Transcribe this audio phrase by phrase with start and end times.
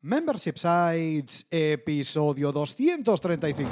[0.00, 3.68] Membership Sites, episodio 235.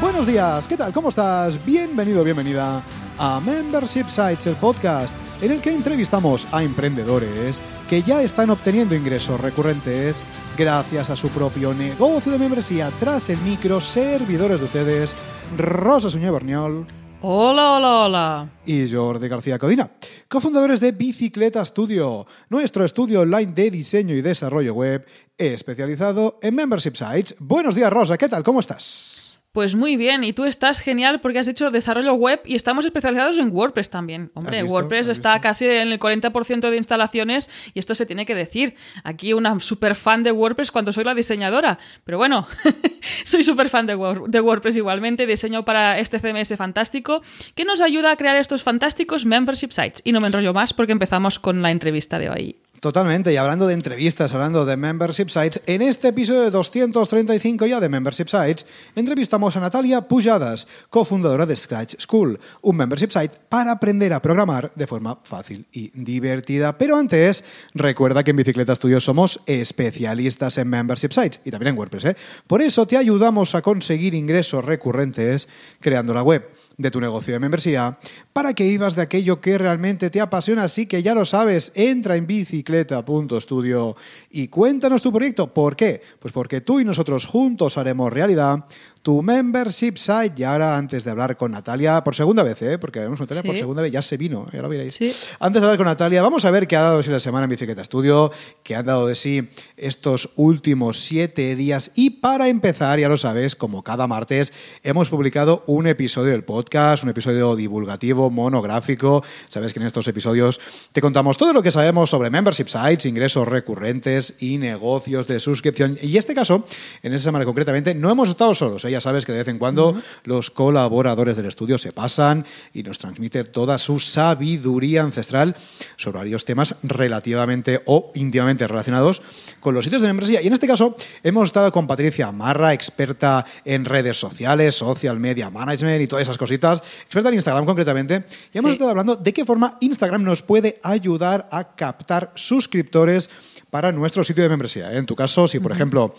[0.00, 0.92] Buenos días, ¿qué tal?
[0.92, 1.64] ¿Cómo estás?
[1.64, 2.82] Bienvenido, bienvenida
[3.18, 7.60] a Membership Sites, el podcast en el que entrevistamos a emprendedores
[7.90, 10.22] que ya están obteniendo ingresos recurrentes
[10.56, 15.14] gracias a su propio negocio de membresía tras el micro, servidores de ustedes,
[15.58, 16.86] Rosa Suñé Berniol
[17.24, 18.50] Hola, hola, hola.
[18.66, 19.92] y Jordi García Codina,
[20.28, 25.06] cofundadores de Bicicleta Studio, nuestro estudio online de diseño y desarrollo web
[25.38, 27.36] especializado en membership sites.
[27.38, 28.42] Buenos días, Rosa, ¿qué tal?
[28.42, 29.11] ¿Cómo estás?
[29.52, 33.38] Pues muy bien, y tú estás genial porque has hecho desarrollo web y estamos especializados
[33.38, 34.30] en WordPress también.
[34.32, 34.62] Hombre.
[34.64, 38.76] WordPress ¿Has está casi en el 40% de instalaciones y esto se tiene que decir.
[39.04, 41.78] Aquí una super fan de WordPress cuando soy la diseñadora.
[42.04, 42.46] Pero bueno,
[43.24, 47.20] soy súper fan de, Word- de WordPress igualmente, diseño para este CMS fantástico
[47.54, 50.00] que nos ayuda a crear estos fantásticos membership sites.
[50.02, 52.56] Y no me enrollo más porque empezamos con la entrevista de hoy.
[52.82, 57.78] Totalmente, y hablando de entrevistas, hablando de membership sites, en este episodio de 235 ya
[57.78, 58.66] de membership sites,
[58.96, 64.72] entrevistamos a Natalia Pujadas, cofundadora de Scratch School, un membership site para aprender a programar
[64.74, 66.76] de forma fácil y divertida.
[66.76, 71.78] Pero antes, recuerda que en Bicicleta Studio somos especialistas en membership sites y también en
[71.78, 72.06] WordPress.
[72.06, 72.16] ¿eh?
[72.48, 75.48] Por eso te ayudamos a conseguir ingresos recurrentes
[75.80, 77.98] creando la web de tu negocio de membresía
[78.32, 80.64] para que vivas de aquello que realmente te apasiona.
[80.64, 83.96] Así que ya lo sabes, entra en bicicleta.studio
[84.30, 85.52] y cuéntanos tu proyecto.
[85.52, 86.02] ¿Por qué?
[86.18, 88.64] Pues porque tú y nosotros juntos haremos realidad
[89.02, 90.34] tu membership site.
[90.36, 92.78] Y ahora, antes de hablar con Natalia, por segunda vez, ¿eh?
[92.78, 94.94] porque haremos Natalia por segunda vez, ya se vino, ya lo veréis.
[94.94, 95.12] Sí.
[95.40, 97.44] Antes de hablar con Natalia, vamos a ver qué ha dado de sí la semana
[97.44, 98.30] en Bicicleta Studio,
[98.62, 101.90] qué han dado de sí estos últimos siete días.
[101.96, 104.52] Y para empezar, ya lo sabes, como cada martes,
[104.84, 109.24] hemos publicado un episodio del podcast, un episodio divulgativo, monográfico.
[109.48, 110.60] Sabes que en estos episodios
[110.92, 115.98] te contamos todo lo que sabemos sobre membership sites, ingresos recurrentes y negocios de suscripción.
[116.00, 116.64] Y en este caso,
[117.02, 118.84] en esa semana concretamente, no hemos estado solos.
[118.84, 118.91] ¿eh?
[118.92, 122.98] Ya sabes que de vez en cuando los colaboradores del estudio se pasan y nos
[122.98, 125.56] transmiten toda su sabiduría ancestral
[125.96, 129.22] sobre varios temas relativamente o íntimamente relacionados
[129.60, 130.42] con los sitios de membresía.
[130.42, 135.50] Y en este caso hemos estado con Patricia Marra, experta en redes sociales, social media
[135.50, 138.24] management y todas esas cositas, experta en Instagram concretamente.
[138.52, 138.74] Y hemos Sí.
[138.74, 143.30] estado hablando de qué forma Instagram nos puede ayudar a captar suscriptores
[143.72, 144.92] para nuestro sitio de membresía.
[144.92, 144.98] ¿eh?
[144.98, 146.14] En tu caso, si por ejemplo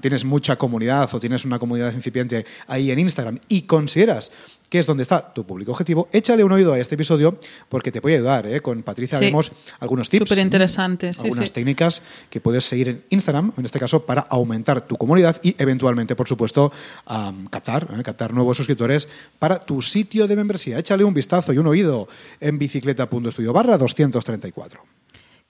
[0.00, 4.32] tienes mucha comunidad o tienes una comunidad incipiente ahí en Instagram y consideras
[4.68, 7.38] que es donde está tu público objetivo, échale un oído a este episodio
[7.68, 8.46] porque te puede ayudar.
[8.46, 8.60] ¿eh?
[8.60, 9.26] Con Patricia Sí.
[9.26, 11.54] vemos algunos tips, Súper interesante, sí, algunas sí.
[11.54, 16.16] técnicas que puedes seguir en Instagram, en este caso, para aumentar tu comunidad y eventualmente,
[16.16, 16.72] por supuesto,
[17.50, 18.02] captar, ¿eh?
[18.02, 20.80] captar nuevos suscriptores para tu sitio de membresía.
[20.80, 22.08] Échale un vistazo y un oído
[22.40, 24.97] en bicicleta.studio barra 234.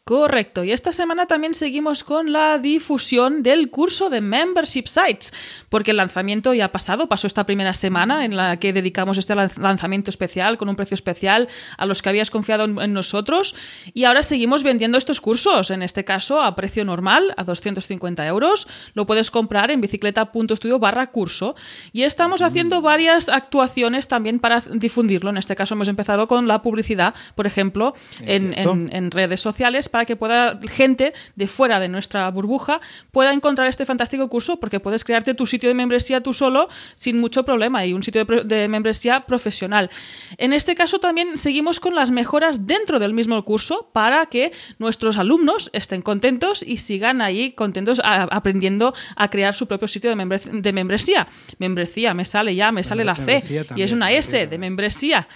[0.09, 0.65] Correcto.
[0.65, 5.35] Y esta semana también seguimos con la difusión del curso de Membership Sites,
[5.69, 9.35] porque el lanzamiento ya ha pasado, pasó esta primera semana en la que dedicamos este
[9.35, 13.55] lan- lanzamiento especial con un precio especial a los que habías confiado en, nosotros
[13.93, 18.67] y ahora seguimos vendiendo estos cursos, en este caso a precio normal, a 250 euros.
[18.95, 21.55] Lo puedes comprar en bicicleta.studio barra curso
[21.93, 25.29] y estamos haciendo varias actuaciones también para difundirlo.
[25.29, 27.93] En este caso hemos empezado con la publicidad, por ejemplo,
[28.25, 28.73] en, cierto.
[28.73, 33.69] en- en redes sociales para que pueda gente de fuera de nuestra burbuja pueda encontrar
[33.69, 37.85] este fantástico curso porque puedes crearte tu sitio de membresía tú solo sin mucho problema
[37.87, 39.91] y un sitio de, membresía profesional.
[40.37, 45.17] En este caso también seguimos con las mejoras dentro del mismo curso para que nuestros
[45.19, 50.17] alumnos estén contentos y sigan ahí contentos a- aprendiendo a crear su propio sitio de,
[50.17, 51.27] membre- de membresía.
[51.59, 53.41] Membresía, me sale ya, me sale la C
[53.77, 55.29] y es una S de membresía.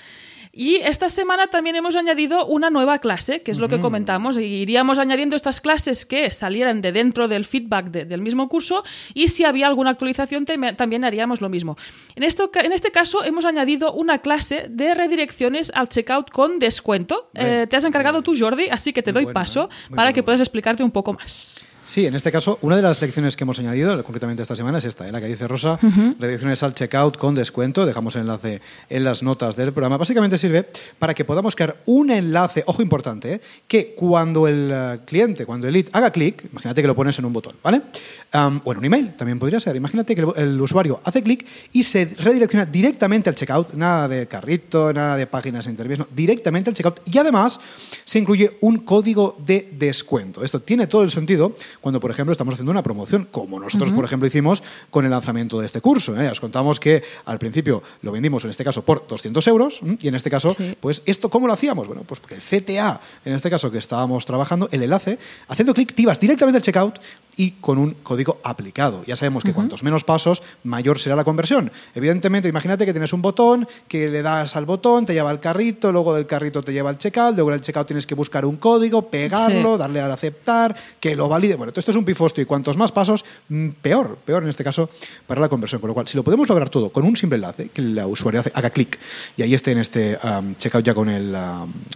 [0.54, 4.37] Y esta semana también hemos añadido una nueva clase, que es lo que comentamos.
[4.37, 8.84] y Iríamos añadiendo estas clases que salieran de dentro del feedback de- del mismo curso
[9.14, 11.78] y si había alguna actualización también haríamos lo mismo.
[12.16, 17.31] En, esto, en este caso hemos añadido una clase de redirecciones al checkout con descuento.
[17.34, 19.94] Eh, te has encargado tú, Jordi, así que te doy paso ¿eh?
[19.96, 21.66] Para que puedas explicarte un poco más.
[21.84, 24.84] Sí, en este caso, una de las lecciones que hemos añadido, concretamente esta semana, es
[24.84, 25.12] esta, ¿eh?
[25.12, 25.81] la que dice Rosa,
[26.19, 29.96] reducciones al checkout con descuento, dejamos el enlace en las notas del programa.
[29.96, 30.69] Básicamente sirve
[31.00, 33.40] para que podamos crear un enlace, ojo importante, ¿eh?
[33.67, 37.25] que cuando el eh, cliente, cuando el lead haga clic, imagínate que lo pones en
[37.25, 37.82] un botón, ¿vale?
[38.64, 39.75] o en un email, también podría ser.
[39.75, 44.93] Imagínate que el, usuario hace clic y se redirecciona directamente al checkout, nada de carrito,
[44.93, 47.00] nada de páginas intermedias, no, directamente al checkout.
[47.12, 47.61] Y además
[48.05, 50.44] se incluye un código de descuento.
[50.44, 54.05] Esto tiene todo el sentido cuando, por ejemplo, estamos haciendo una promoción, como nosotros, por
[54.05, 56.19] ejemplo, hicimos con el lanzamiento de este curso.
[56.19, 56.31] ¿eh?
[56.31, 60.14] Os contamos que al principio lo vendimos, en este caso, por 200 euros, y en
[60.14, 61.87] este caso, pues, ¿esto cómo lo hacíamos?
[61.87, 65.19] Bueno, pues porque el CTA, en este caso que estábamos trabajando, el enlace,
[65.49, 67.00] haciendo clic, te ibas directamente al checkout
[67.37, 69.02] y con un código aplicado.
[69.05, 71.73] Ya sabemos que cuantos menos pasos, mayor será la conversión.
[71.94, 75.93] Evidentemente, imagínate que tienes un botón, que le das al botón, te lleva al carrito,
[75.93, 78.56] luego del carrito te lleva al checkout, luego en el checkout tienes que buscar un
[78.56, 81.56] código, pegarlo, darle al aceptar, que lo valide.
[81.56, 84.90] Bueno, esto es un pifosto y cuantos más pasos, mm, peor, peor en este caso
[85.26, 85.81] para la conversión.
[85.81, 88.43] Con lo cual, si lo podemos lograr todo con un simple enlace, que el usuario
[88.55, 88.99] haga clic
[89.37, 90.19] y ahí esté en este
[90.58, 91.34] checkout ya con el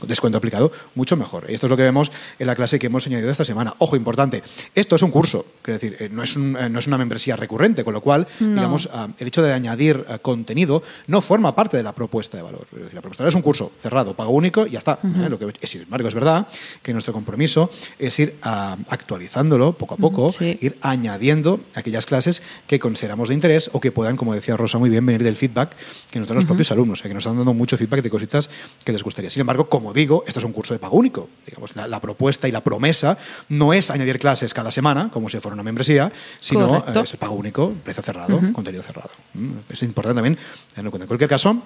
[0.06, 1.44] descuento aplicado, mucho mejor.
[1.48, 3.74] Y esto es lo que vemos en la clase que hemos añadido esta semana.
[3.78, 4.42] Ojo, importante,
[4.74, 5.25] esto es un curso
[5.66, 8.88] Quiero decir, eh, no es, eh, no es una membresía recurrente, con lo cual, digamos,
[8.92, 12.68] ah, el hecho de añadir eh, contenido no forma parte de la propuesta de valor.
[12.70, 15.00] la propuesta de valor es un curso cerrado, pago único y ya está.
[15.28, 16.46] Lo que, sin embargo, es verdad
[16.82, 17.68] que nuestro compromiso
[17.98, 23.70] es ir ah, actualizándolo poco a poco, ir añadiendo aquellas clases que consideramos de interés
[23.72, 25.74] o que puedan, como decía Rosa muy bien, venir del feedback
[26.10, 28.50] que nos dan los propios alumnos, que nos están dando mucho feedback de cositas
[28.84, 29.30] que les gustaría.
[29.30, 31.28] Sin embargo, como digo, esto es un curso de pago único.
[31.44, 33.18] Digamos, la propuesta y la promesa
[33.48, 37.36] no es añadir clases cada semana, como si fuera una membresía, sino eh, es pago
[37.36, 39.08] único, precio cerrado, contenido cerrado.
[39.32, 40.36] Mm, es importante también
[40.68, 41.04] tenerlo en cuenta.
[41.04, 41.62] En cualquier caso,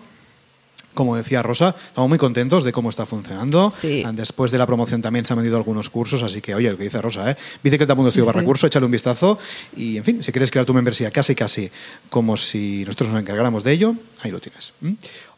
[0.95, 3.73] como decía Rosa, estamos muy contentos de cómo está funcionando.
[4.05, 6.77] Ah, después de la promoción también se han vendido algunos cursos, así que, oye, lo
[6.77, 7.37] que dice Rosa, ¿eh?
[7.61, 9.37] Bicicleta.studio sí, barra curso, échale un vistazo
[9.77, 11.73] y, en fin, si quieres crear tu membresía casi, casi
[12.09, 14.75] como si nosotros nos encargáramos de ello, ahí lo tienes.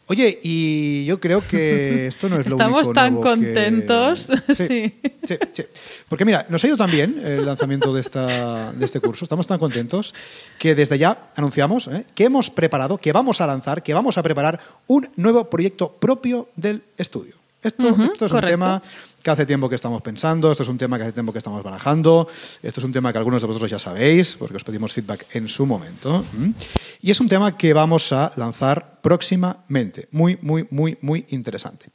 [0.07, 4.27] Oye, y yo creo que esto no es lo Estamos único tan contentos.
[4.53, 5.37] Sí, sí.
[5.51, 5.63] sí,
[6.09, 9.47] Porque mira, nos ha ido tan bien el lanzamiento de, esta, de este curso, estamos
[9.47, 10.13] tan contentos
[10.59, 12.05] que desde ya anunciamos ¿eh?
[12.13, 16.49] que hemos preparado, que vamos a lanzar, que vamos a preparar un nuevo proyecto propio
[16.55, 17.42] del estudio.
[17.63, 18.81] Esto, esto es un tema
[19.23, 21.63] que hace tiempo que estamos pensando, esto es un tema que hace tiempo que estamos
[21.63, 22.27] barajando,
[22.61, 25.47] esto es un tema que algunos de vosotros ya sabéis, porque os pedimos feedback en
[25.47, 26.25] su momento.
[27.01, 30.09] Y es un tema que vamos a lanzar próximamente.
[30.11, 31.85] Muy, muy, muy, muy interesante.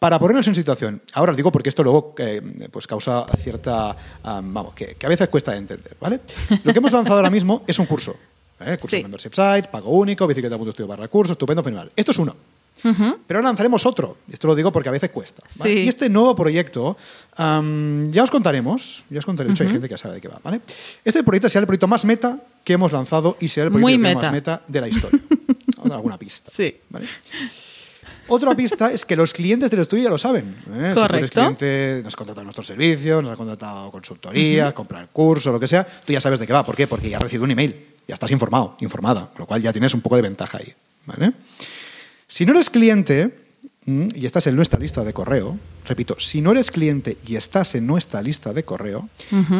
[0.00, 2.42] Para ponernos en situación, ahora os digo porque esto luego eh,
[2.72, 3.96] pues causa cierta.
[4.24, 6.20] vamos, que, a veces cuesta de entender, ¿vale?
[6.64, 8.16] Lo que hemos lanzado ahora mismo es un curso.
[8.58, 8.76] ¿eh?
[8.80, 11.92] Curso de Membership Site, pago único, bicicleta.studio barra curso, estupendo, fenomenal.
[11.94, 12.34] Esto es uno.
[12.82, 14.18] Pero ahora lanzaremos otro.
[14.30, 15.42] Esto lo digo porque a veces cuesta.
[15.64, 16.96] Y este nuevo proyecto,
[17.38, 19.04] ya os contaremos.
[19.10, 19.48] Ya os contaré.
[19.48, 20.40] De hecho, hay gente que sabe de qué va.
[20.42, 20.60] ¿vale?
[21.04, 24.32] Este proyecto será el proyecto más meta que hemos lanzado y será el proyecto más
[24.32, 25.20] meta de la historia.
[25.76, 26.50] Vamos a dar alguna pista.
[26.50, 26.76] Sí.
[28.28, 30.56] Otra pista es que los clientes del estudio ya lo saben.
[30.72, 30.94] ¿eh?
[30.94, 35.08] Si tú eres cliente, nos has contratado nuestros servicios, nos has contratado consultoría, comprar el
[35.08, 36.64] curso, lo que sea, tú ya sabes de qué va.
[36.64, 36.86] ¿Por qué?
[36.86, 37.74] Porque ya has recibido un email,
[38.06, 40.72] ya estás informado, informada, con lo cual ya tienes un poco de ventaja ahí.
[41.06, 41.32] ¿vale?
[42.32, 43.30] Si no eres cliente
[43.84, 47.74] mm, y estás en nuestra lista de correo, repito, si no eres cliente y estás
[47.74, 49.10] en nuestra lista de correo,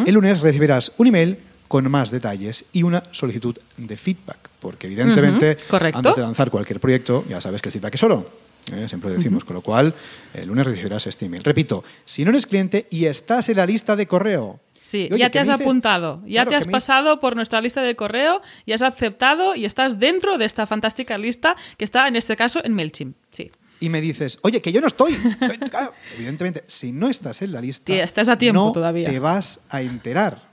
[0.07, 1.37] el lunes recibirás un email
[1.69, 5.59] con más detalles y una solicitud de feedback, porque evidentemente
[5.93, 8.27] antes de lanzar cualquier proyecto ya sabes que el feedback es oro.
[8.73, 8.87] ¿eh?
[8.89, 9.95] siempre decimos, con lo cual
[10.33, 11.45] el lunes recibirás este email.
[11.45, 14.61] Repito, si no eres cliente y estás en la lista de correo,
[14.93, 18.73] Sí, ya te has apuntado, ya te has pasado por nuestra lista de correo y
[18.73, 22.75] has aceptado y estás dentro de esta fantástica lista que está en este caso en
[22.75, 23.17] MailChimp.
[23.31, 23.51] Sí.
[23.81, 25.17] Y me dices, oye, que yo no estoy.
[26.19, 29.09] Evidentemente, si no estás en la lista, estás a tiempo no todavía.
[29.09, 30.53] te vas a enterar.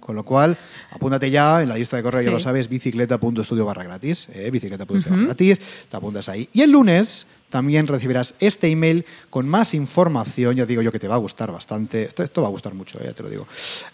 [0.00, 0.58] Con lo cual,
[0.90, 5.10] apúntate ya en la lista de correo, ya lo sabes, bicicleta.studio barra gratis, eh, bicicleta.studio
[5.10, 6.46] barra gratis, te apuntas ahí.
[6.52, 10.56] Y el lunes también recibirás este email con más información.
[10.56, 12.08] Ya digo yo que te va a gustar bastante.
[12.16, 13.46] Esto, va a gustar mucho, ya te lo digo.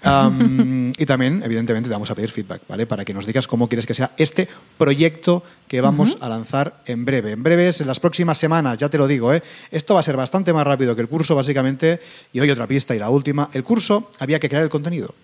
[0.99, 2.87] y también, evidentemente, te vamos a pedir feedback, ¿vale?
[2.87, 7.05] Para que nos digas cómo quieres que sea este proyecto que vamos a lanzar en
[7.05, 7.33] breve.
[7.33, 9.43] En breves, en las próximas semanas, ya te lo digo, ¿eh?
[9.71, 12.01] Esto va a ser bastante más rápido que el curso, básicamente.
[12.33, 13.49] Y hoy otra pista y la última.
[13.53, 15.15] El curso había que crear el contenido.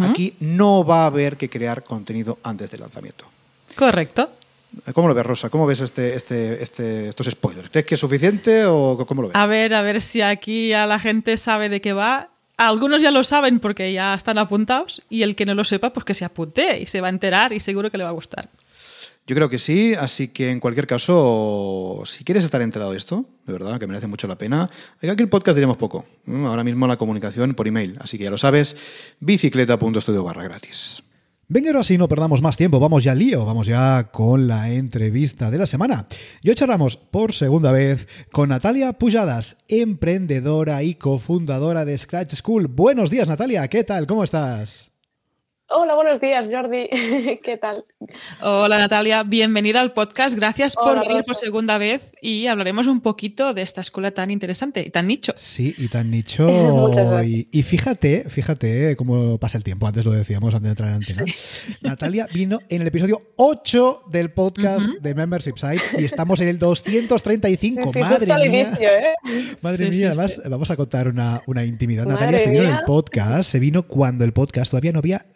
[0.00, 3.26] Aquí no va a haber que crear contenido antes del lanzamiento.
[3.74, 4.30] Correcto.
[4.92, 5.50] ¿Cómo lo ves, Rosa?
[5.50, 7.70] ¿Cómo ves este, este, este, estos spoilers?
[7.70, 9.36] ¿Crees que es suficiente o cómo lo ves?
[9.36, 12.30] A ver, a ver si aquí a la gente sabe de qué va.
[12.56, 16.04] Algunos ya lo saben porque ya están apuntados y el que no lo sepa, pues
[16.04, 18.48] que se apunte y se va a enterar y seguro que le va a gustar.
[19.26, 23.24] Yo creo que sí, así que en cualquier caso, si quieres estar enterado de esto,
[23.44, 24.70] de verdad, que merece mucho la pena,
[25.02, 26.06] aquí el podcast diremos poco.
[26.28, 28.76] Ahora mismo la comunicación por email, así que ya lo sabes,
[29.18, 31.02] bicicleta.studio barra gratis.
[31.48, 35.48] Venga, ahora sí, no perdamos más tiempo, vamos ya lío, vamos ya con la entrevista
[35.48, 36.08] de la semana.
[36.42, 42.66] Y hoy charlamos por segunda vez con Natalia Pujadas, emprendedora y cofundadora de Scratch School.
[42.66, 44.08] Buenos días, Natalia, ¿qué tal?
[44.08, 44.90] ¿Cómo estás?
[45.68, 46.88] Hola, buenos días, Jordi.
[47.42, 47.84] ¿Qué tal?
[48.40, 49.24] Hola, Natalia.
[49.24, 50.36] Bienvenida al podcast.
[50.36, 54.84] Gracias por venir por segunda vez y hablaremos un poquito de esta escuela tan interesante
[54.86, 55.34] y tan nicho.
[55.36, 56.46] Sí, y tan nicho.
[57.24, 59.88] y, y, fíjate, fíjate cómo pasa el tiempo.
[59.88, 61.24] Antes lo decíamos, antes de entrar en antena.
[61.80, 66.60] Natalia vino en el episodio 8 del podcast de Membership Site y estamos en el
[66.60, 67.92] 235.
[67.92, 68.68] Sí, Madre mía.
[68.68, 69.56] Inicio, ¿eh?
[69.62, 72.06] Madre mía, además vamos a contar una, una intimidad.
[72.06, 75.26] Natalia se vino en el podcast, se vino cuando el podcast todavía no había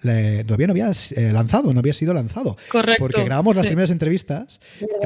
[0.47, 2.57] todavía no había eh, lanzado, no había sido lanzado.
[2.69, 3.03] Correcto.
[3.03, 4.61] Porque grabamos las primeras entrevistas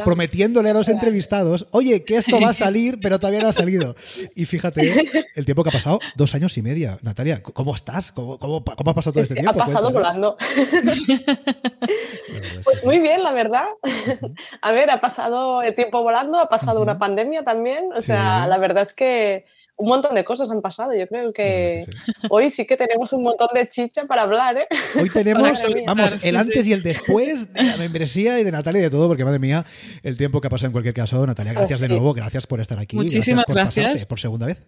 [0.04, 3.96] prometiéndole a los entrevistados, oye, que esto va a salir, pero todavía no ha salido.
[4.34, 6.98] Y fíjate el tiempo que ha pasado, dos años y media.
[7.02, 8.12] Natalia, ¿cómo estás?
[8.12, 9.50] ¿Cómo, cómo, cómo ha pasado todo este tiempo?
[9.50, 10.36] Ha pasado volando.
[12.64, 13.66] pues muy bien, la verdad.
[14.60, 17.90] A ver, ha pasado el tiempo volando, ha pasado una pandemia también.
[17.94, 20.94] O sea, la verdad es que un montón de cosas han pasado.
[20.94, 21.86] Yo creo que
[22.30, 24.56] hoy sí que tenemos un montón de chicha para hablar.
[24.56, 24.66] ¿eh?
[25.00, 28.82] Hoy tenemos, vamos, el antes y el después de la membresía y de Natalia y
[28.84, 29.64] de todo, porque madre mía,
[30.02, 31.26] el tiempo que ha pasado en cualquier caso.
[31.26, 32.96] Natalia, gracias de nuevo, gracias por estar aquí.
[32.96, 34.06] Muchísimas gracias.
[34.06, 34.62] por, segunda vez.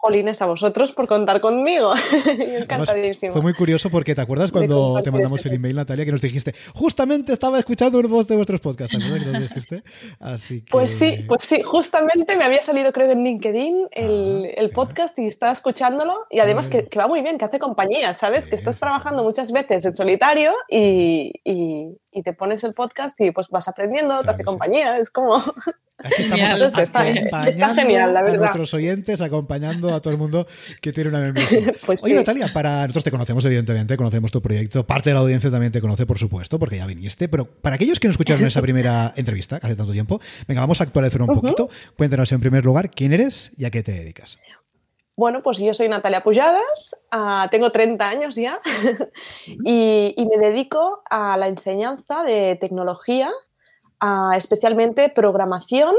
[0.00, 1.92] Jolines, a vosotros por contar conmigo.
[2.26, 3.32] Encantadísimo.
[3.32, 6.54] fue muy curioso porque te acuerdas cuando te mandamos el email, Natalia, que nos dijiste,
[6.72, 9.82] justamente estaba escuchando uno de vuestros podcasts, ¿te que nos dijiste?
[10.20, 15.18] Así Pues sí, pues sí, justamente me había salido creo en LinkedIn el, ah, podcast
[15.18, 18.46] y estaba escuchándolo y además que, va muy bien, que hace compañía, ¿sabes?
[18.46, 23.48] Que estás trabajando muchas veces en solitario y, y te pones el podcast y pues
[23.48, 25.42] vas aprendiendo, te hace compañía, es como...
[25.98, 28.36] Aquí estamos está, genial, la verdad.
[28.36, 30.46] A nuestros oyentes, acompañando a todo el mundo
[30.80, 31.72] que tiene una membresía.
[31.86, 34.86] pues Oye, Natalia, para nosotros te conocemos, evidentemente, conocemos tu proyecto.
[34.86, 37.28] Parte de la audiencia también te conoce, por supuesto, porque ya viniste.
[37.28, 40.80] Pero para aquellos que no escucharon esa primera entrevista, que hace tanto tiempo, venga, vamos
[40.80, 41.68] a actualizar un poquito.
[41.96, 44.38] Cuéntanos en primer lugar quién eres y a qué te dedicas.
[45.16, 48.60] Bueno, pues yo soy Natalia Pujadas, ah, tengo 30 años ya
[49.64, 53.32] y, y, me dedico a la enseñanza de tecnología
[54.36, 55.94] especialmente programación,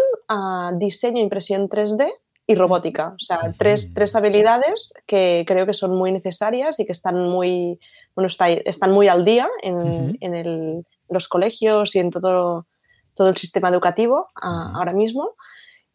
[0.77, 2.11] diseño, impresión 3D
[2.47, 3.13] y robótica.
[3.15, 7.79] O sea, tres, tres, habilidades que creo que son muy necesarias y que están muy,
[8.15, 8.27] bueno,
[8.65, 12.65] están muy al día en, en los colegios y en todo,
[13.13, 15.35] todo el sistema educativo ahora mismo.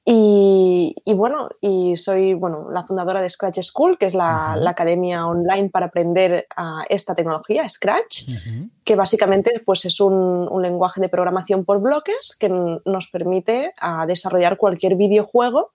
[0.07, 5.71] Y, bueno, y soy bueno, la fundadora de Scratch School, que es la, academia online
[5.71, 6.47] para aprender
[6.91, 8.29] esta tecnología, Scratch,
[8.85, 13.73] que básicamente pues, es un, lenguaje de programación por bloques que nos permite
[14.07, 15.73] desarrollar cualquier videojuego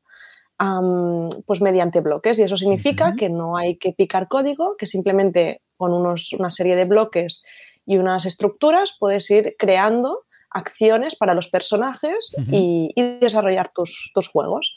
[1.45, 2.37] pues mediante bloques.
[2.37, 6.75] Y eso significa que no hay que picar código, que simplemente con unos, una serie
[6.75, 7.45] de bloques
[7.85, 14.75] y unas estructuras puedes ir creando acciones para los personajes y, desarrollar tus, tus juegos.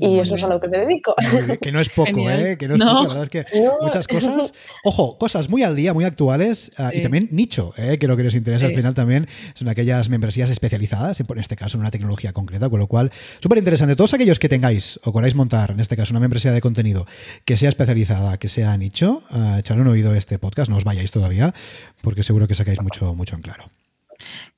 [0.00, 1.14] y eso es a lo que me dedico.
[1.60, 2.56] Que no es poco, ¿eh?
[2.58, 3.02] Que no es poco.
[3.02, 3.44] La verdad es que
[3.80, 4.52] muchas cosas.
[4.84, 7.98] Ojo, cosas muy al día, muy actuales ah, y también nicho, ¿eh?
[7.98, 11.76] que lo que nos interesa al final también son aquellas membresías especializadas, en este caso
[11.76, 13.96] en una tecnología concreta, con lo cual, súper interesante.
[13.96, 17.06] Todos aquellos que tengáis o queráis montar, en este caso, una membresía de contenido
[17.44, 20.84] que sea especializada, que sea nicho, uh, echarle un oído a este podcast, no os
[20.84, 21.54] vayáis todavía,
[22.02, 23.64] porque seguro que sacáis mucho, mucho en claro.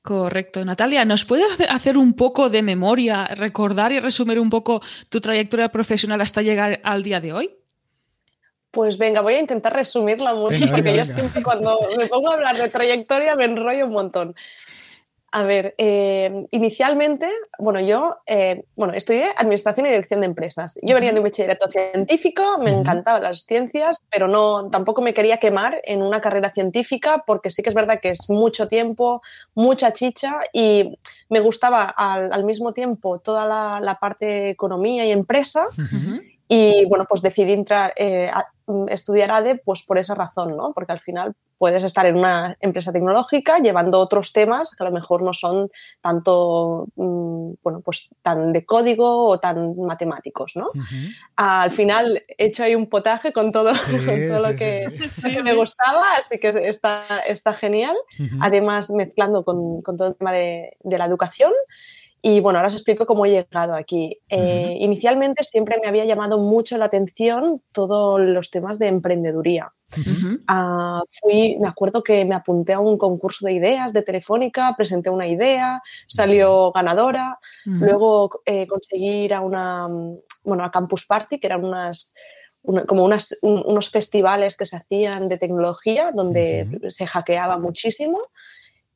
[0.01, 0.63] Correcto.
[0.63, 5.69] Natalia, ¿nos puedes hacer un poco de memoria, recordar y resumir un poco tu trayectoria
[5.69, 7.55] profesional hasta llegar al día de hoy?
[8.71, 12.57] Pues venga, voy a intentar resumirla mucho porque yo siempre cuando me pongo a hablar
[12.57, 14.35] de trayectoria me enrollo un montón.
[15.35, 17.27] A ver, eh, inicialmente,
[17.59, 20.79] bueno, yo eh, bueno, estudié Administración y Dirección de Empresas.
[20.81, 25.35] Yo venía de un bachillerato científico, me encantaban las ciencias, pero no, tampoco me quería
[25.35, 29.21] quemar en una carrera científica porque sí que es verdad que es mucho tiempo,
[29.55, 33.45] mucha chicha y me gustaba al, mismo tiempo toda
[33.81, 35.67] la, parte de economía y empresa.
[36.47, 38.47] Y bueno, pues decidí entrar, eh, a,
[38.89, 40.73] estudiar ADE pues por esa razón, ¿no?
[40.73, 44.91] Porque al final puedes estar en una empresa tecnológica llevando otros temas que a lo
[44.91, 45.69] mejor no son
[46.01, 50.71] tanto, mm, bueno, pues tan de código o tan matemáticos, ¿no?
[51.35, 53.71] Al final he hecho ahí un potaje con todo,
[54.29, 54.87] todo lo que,
[55.43, 57.95] me gustaba, así que está, está genial.
[58.41, 61.51] Además, mezclando con, con, todo el tema de, de la educación
[62.21, 64.19] Y bueno, ahora os explico cómo he llegado aquí.
[64.29, 69.71] Eh, inicialmente siempre me había llamado mucho la atención todos los temas de emprendeduría.
[70.47, 75.09] Ah, fui, me acuerdo que me apunté a un concurso de ideas de Telefónica, presenté
[75.09, 77.39] una idea, salió ganadora.
[77.65, 79.87] Luego eh, conseguí ir a una,
[80.43, 82.15] bueno, a Campus Party, que eran unas,
[82.87, 88.19] como unas, unos festivales que se hacían de tecnología donde se hackeaba muchísimo.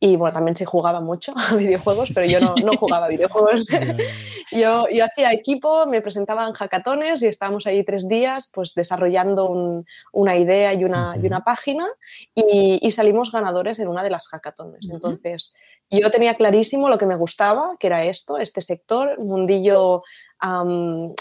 [0.02, 3.68] Y bueno, también se jugaba mucho a videojuegos, pero yo no, no jugaba a videojuegos.
[4.52, 10.38] yo, yo hacía equipo, me presentaban hackatones y estábamos ahí tres días pues desarrollando una
[10.38, 11.86] idea y una, y una página
[12.34, 14.90] y, y, salimos ganadores en una de las hackatones.
[14.90, 15.56] Entonces,
[15.90, 20.04] yo tenía clarísimo lo que me gustaba, que era esto, este sector, mundillo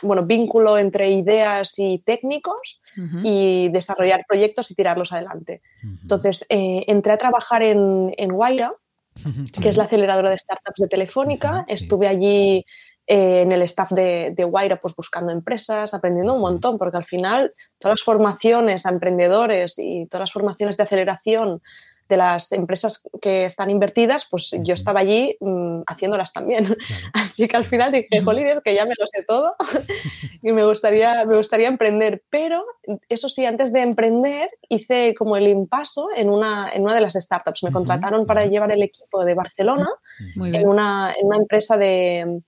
[0.02, 2.82] bueno, vínculo entre ideas y técnicos
[3.24, 5.62] y desarrollar proyectos y tirarlos adelante.
[6.02, 8.74] Entonces, eh, entré a trabajar en, en Waira,
[9.60, 11.64] que es la aceleradora de startups de Telefónica.
[11.66, 12.64] Estuve allí
[13.06, 17.04] eh, en el staff de, de Waira pues buscando empresas, aprendiendo un montón, porque al
[17.04, 21.62] final todas las formaciones a emprendedores y todas las formaciones de aceleración
[22.08, 26.66] de las empresas que están invertidas, pues yo estaba allí mm, haciéndolas también.
[27.12, 29.54] Así que al final dije, jolines, que ya me lo sé todo
[30.42, 32.22] y me gustaría, me gustaría emprender.
[32.30, 32.64] Pero
[33.08, 37.14] eso sí, antes de emprender hice como el impaso en una, en una de las
[37.14, 37.62] startups.
[37.64, 39.88] Me contrataron para llevar el equipo de Barcelona
[40.36, 42.42] en una, en una empresa de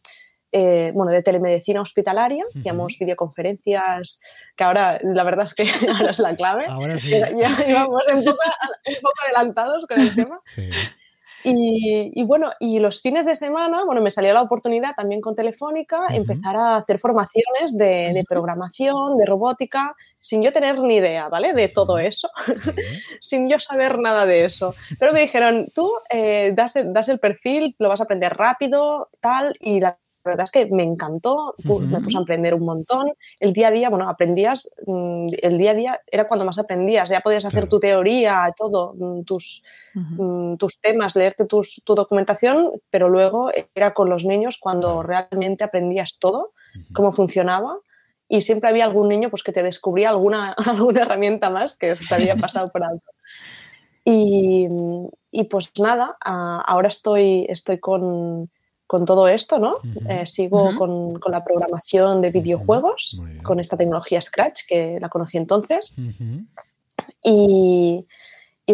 [0.53, 4.21] eh, bueno, de telemedicina hospitalaria, hacíamos videoconferencias,
[4.57, 5.65] que ahora la verdad es que
[5.97, 6.65] ahora es la clave.
[7.37, 8.39] Ya, íbamos un poco,
[9.25, 10.41] adelantados con el tema.
[11.43, 16.03] Y, bueno, y los fines de semana, bueno, me salió la oportunidad también con Telefónica
[16.11, 21.55] empezar a hacer formaciones de, programación, de robótica, sin yo tener ni idea, ¿vale?
[21.55, 22.29] De todo eso,
[23.21, 24.75] sin yo saber nada de eso.
[24.99, 29.57] Pero me dijeron, tú eh, das, das el perfil, lo vas a aprender rápido, tal,
[29.61, 33.13] y la la verdad es que me encantó, me puse a aprender un montón.
[33.39, 37.09] El día a día, bueno, aprendías, mm, el día a día era cuando más aprendías,
[37.09, 41.63] ya podías hacer tu teoría, todo, mm, tus, mm, tus temas, leerte tu
[41.95, 46.53] documentación, pero luego era con los niños cuando realmente aprendías todo,
[46.93, 47.79] cómo funcionaba.
[48.29, 50.55] Y siempre había algún niño pues, que te descubría alguna,
[50.93, 53.11] alguna herramienta más que te había pasado por alto.
[54.05, 54.67] Y,
[55.31, 58.51] y pues nada, ahora estoy, estoy con,
[58.91, 59.77] con todo esto, ¿no?
[60.09, 65.95] Eh, sigo con, la programación de videojuegos, con esta tecnología Scratch, que la conocí entonces.
[67.23, 68.05] y,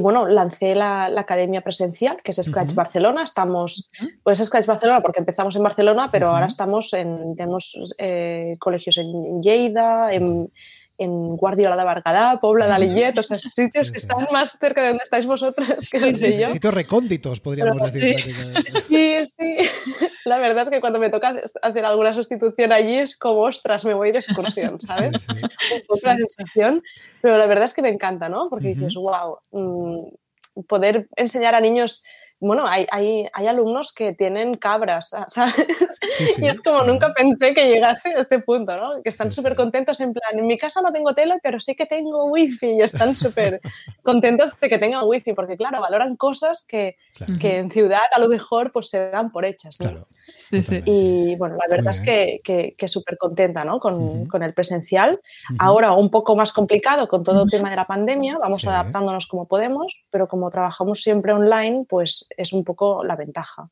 [0.01, 3.25] bueno, lancé la, academia presencial, que es Scratch Barcelona.
[3.25, 3.91] Estamos,
[4.23, 9.43] pues Scratch Barcelona porque empezamos en Barcelona, pero ahora estamos en, tenemos eh, colegios en
[9.43, 10.51] Lleida, en,
[10.99, 14.89] en Guardiola de Barcadá, Pobla de Lillet, o sea, sitios que están más cerca de
[14.89, 16.49] donde estáis vosotros que sé yo.
[16.51, 18.35] Sitios recónditos, podríamos decir.
[18.83, 19.59] Sí, sí.
[20.25, 23.95] La verdad es que cuando me toca hacer alguna sustitución allí es como, ostras, me
[23.95, 25.27] voy de excursión, ¿sabes?
[25.89, 26.83] Otra sensación.
[27.21, 28.49] Pero la verdad es que me encanta, ¿no?
[28.49, 32.03] Porque dices, wow, mm, poder enseñar a niños
[32.39, 35.99] bueno, hay, hay, hay, alumnos que tienen cabras, ¿sabes?
[36.37, 39.03] Y es como nunca pensé que llegase a este punto, ¿no?
[39.03, 41.87] Que están súper contentos en plan, en mi casa no tengo tele, pero sí que
[41.87, 43.61] tengo wifi y están súper
[44.03, 46.97] contentos de que tengan wifi, porque claro, valoran cosas que,
[47.41, 49.91] que, en ciudad a lo mejor pues se dan por hechas, ¿no?
[49.91, 50.07] Claro.
[50.39, 50.83] Sí, sí.
[50.85, 52.41] Y bueno, la verdad es que,
[52.77, 53.81] que, súper contenta, ¿no?
[53.81, 55.21] Con, con el presencial.
[55.59, 59.49] Ahora un poco más complicado con todo el tema de la pandemia, vamos adaptándonos como
[59.49, 63.69] podemos, pero como trabajamos siempre online, pues es un poco la ventaja.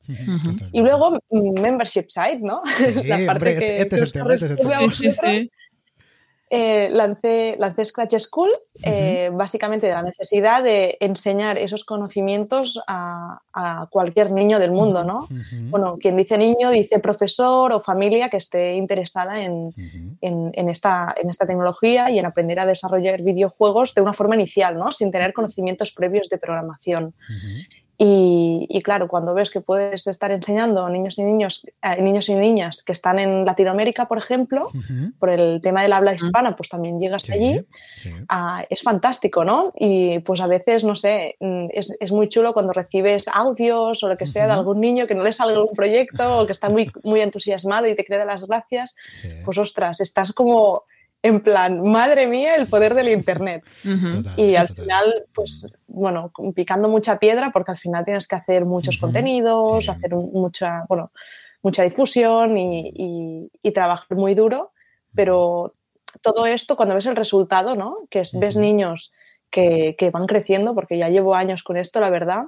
[0.71, 2.61] Y luego, mm, membership site, ¿no?
[3.05, 5.51] la parte que, este, es el tema, este Sí, sí,
[6.51, 8.49] eh, lancé, lancé, Scratch School,
[8.83, 13.41] eh, básicamente de la necesidad de enseñar esos conocimientos a,
[13.89, 15.27] cualquier niño del mundo, ¿no?
[15.69, 19.73] Bueno, quien dice niño dice profesor o familia que esté interesada en,
[20.21, 24.77] en, esta, en esta tecnología y en aprender a desarrollar videojuegos de una forma inicial,
[24.77, 24.91] ¿no?
[24.91, 27.13] Sin tener conocimientos previos de programación.
[27.97, 32.35] Y, claro, cuando ves que puedes estar enseñando a niños y, niños, eh, niños y
[32.35, 34.69] niñas que están en Latinoamérica, por ejemplo,
[35.17, 37.65] por el tema del habla hispana, pues también llegas allí,
[38.27, 39.71] ah, es fantástico, ¿no?
[39.77, 44.09] Y pues a veces, no sé, mm, es, es, muy chulo cuando recibes audios o
[44.09, 46.69] lo que sea de algún niño que no le salga un proyecto o que está
[46.69, 48.95] muy, muy entusiasmado y te cree las gracias,
[49.43, 50.83] pues ostras, estás como
[51.25, 53.63] en plan, madre mía, el poder del Internet.
[54.37, 58.99] y al final, pues, bueno, picando mucha piedra, porque al final tienes que hacer muchos
[58.99, 61.11] contenidos, hacer mucha, bueno,
[61.63, 64.71] mucha difusión y, trabajar muy duro,
[65.15, 65.73] pero
[66.21, 68.07] todo esto, cuando ves el resultado, ¿no?
[68.11, 69.11] Que ves niños
[69.49, 72.43] que, van creciendo, porque ya llevo años con esto, la verdad,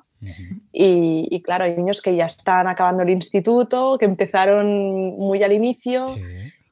[0.71, 4.67] y, claro, hay niños que ya están acabando el instituto, que empezaron
[5.17, 6.15] muy al inicio.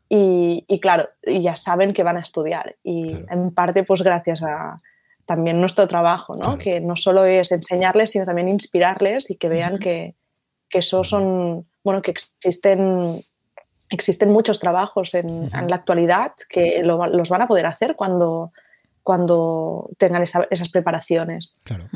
[0.08, 2.76] Y, claro, ya saben que van a estudiar.
[2.84, 4.82] Y en parte, pues gracias a
[5.26, 6.58] también nuestro trabajo, ¿no?
[6.58, 10.14] Que no solo es enseñarles, sino también inspirarles y que vean que,
[10.70, 13.26] que eso son, bueno, que existen,
[13.90, 18.52] existen muchos trabajos en, en la actualidad que los van a poder hacer cuando,
[19.06, 21.60] cuando tengan esas preparaciones.
[21.64, 21.88] Claro,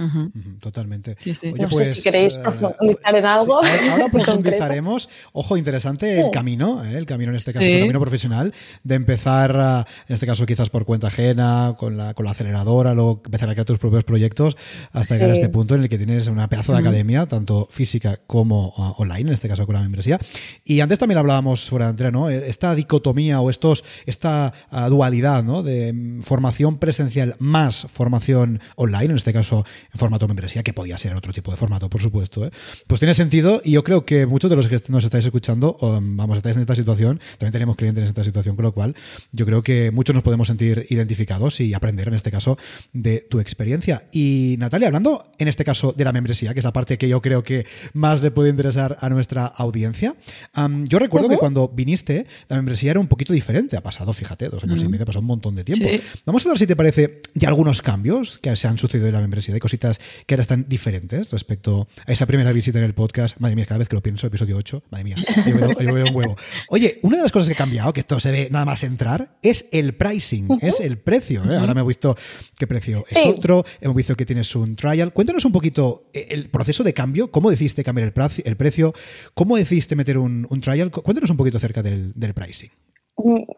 [0.60, 1.18] totalmente.
[1.58, 3.60] no sé si queréis eh, profundizar en algo.
[3.92, 5.10] ahora profundizaremos.
[5.34, 6.96] Ojo, interesante el camino, ¿eh?
[6.96, 10.86] el camino en este caso, el camino profesional, de empezar, en este caso quizás por
[10.86, 14.56] cuenta ajena, con la, con la aceleradora, luego empezar a crear tus propios proyectos,
[14.92, 18.20] hasta llegar a este punto en el que tienes una pedazo de academia, tanto física
[18.28, 20.20] como ah, online, en este caso con la membresía.
[20.64, 22.30] Y antes también hablábamos fuera de Andrea, ¿no?
[22.30, 25.64] Esta dicotomía o estos, esta ah, dualidad ¿no?
[25.64, 30.74] de mm, formación presencial esencial más formación online, en este caso en formato membresía, que
[30.74, 32.52] podía ser en otro tipo de formato, por supuesto, ¿eh?
[32.88, 36.18] pues tiene sentido y yo creo que muchos de los que nos estáis escuchando, um,
[36.18, 38.96] vamos, estáis en esta situación, también tenemos clientes en esta situación, con lo cual
[39.32, 42.58] yo creo que muchos nos podemos sentir identificados y aprender, en este caso,
[42.94, 44.08] de tu experiencia.
[44.12, 47.22] Y Natalia, hablando en este caso de la membresía, que es la parte que yo
[47.22, 50.16] creo que más le puede interesar a nuestra audiencia,
[50.58, 53.78] um, yo recuerdo que cuando viniste, la membresía era un poquito diferente.
[53.78, 55.86] Ha pasado, fíjate, dos años y medio, ha pasado un montón de tiempo.
[56.26, 59.22] Vamos a ver si te parece de algunos cambios que se han sucedido en la
[59.22, 63.38] membresía, de cositas que ahora están diferentes respecto a esa primera visita en el podcast.
[63.40, 66.36] Madre mía, cada vez que lo pienso, episodio 8, madre mía, yo veo, un huevo.
[66.70, 69.38] Oye, una de las cosas que ha cambiado, que esto se ve nada más entrar,
[69.42, 71.44] es el pricing, es el precio.
[71.50, 71.58] ¿eh?
[71.58, 72.18] Ahora me he visto
[72.58, 75.14] qué precio es otro, hemos visto que tienes un trial.
[75.14, 78.94] Cuéntanos un poquito eh, el proceso de cambio, cómo decidiste cambiar el, el precio,
[79.34, 80.92] cómo decidiste meter un, trial.
[80.92, 82.72] Cuéntanos un poquito acerca del pricing.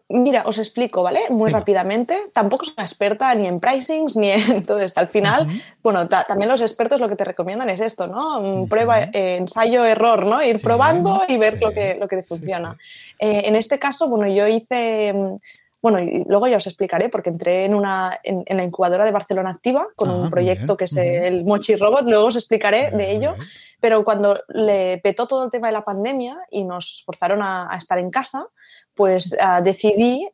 [0.08, 1.20] Mira, os explico, ¿vale?
[1.30, 2.30] Muy rápidamente.
[2.32, 5.00] Tampoco soy una experta ni en pricings ni en todo esto.
[5.00, 5.46] Al final,
[5.82, 8.40] bueno, también los expertos lo que te recomiendan es esto, ¿no?
[8.40, 10.42] Mm, prueba, eh, ensayo, error, ¿no?
[10.42, 12.76] Ir probando y ver lo, que, lo que funciona.
[13.18, 15.36] Eh, en este caso, bueno, yo hice mm,
[15.80, 19.50] bueno, y luego ya os explicaré porque entré en, una, en, la incubadora de Barcelona
[19.50, 23.34] Activa con un ah, proyecto que es el Mochi Robot, luego os explicaré de ello,
[23.80, 27.98] pero cuando le petó todo el tema de la pandemia y nos forzaron a estar
[27.98, 28.46] en casa,
[28.94, 30.28] pues ah, decidí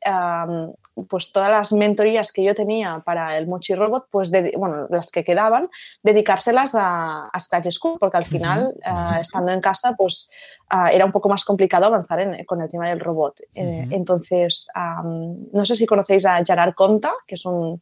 [1.08, 5.24] pues todas las mentorías que yo tenía para el Mochi Robot, pues bueno, las que
[5.24, 5.68] quedaban,
[6.02, 10.30] dedicárselas a, a Scratch School, porque al final, ah, estando en casa, pues
[10.68, 13.40] ah, era un poco más complicado avanzar con el tema del robot.
[13.54, 17.80] Eh, entonces, no sé si conocéis a Gerard Conta, que es un,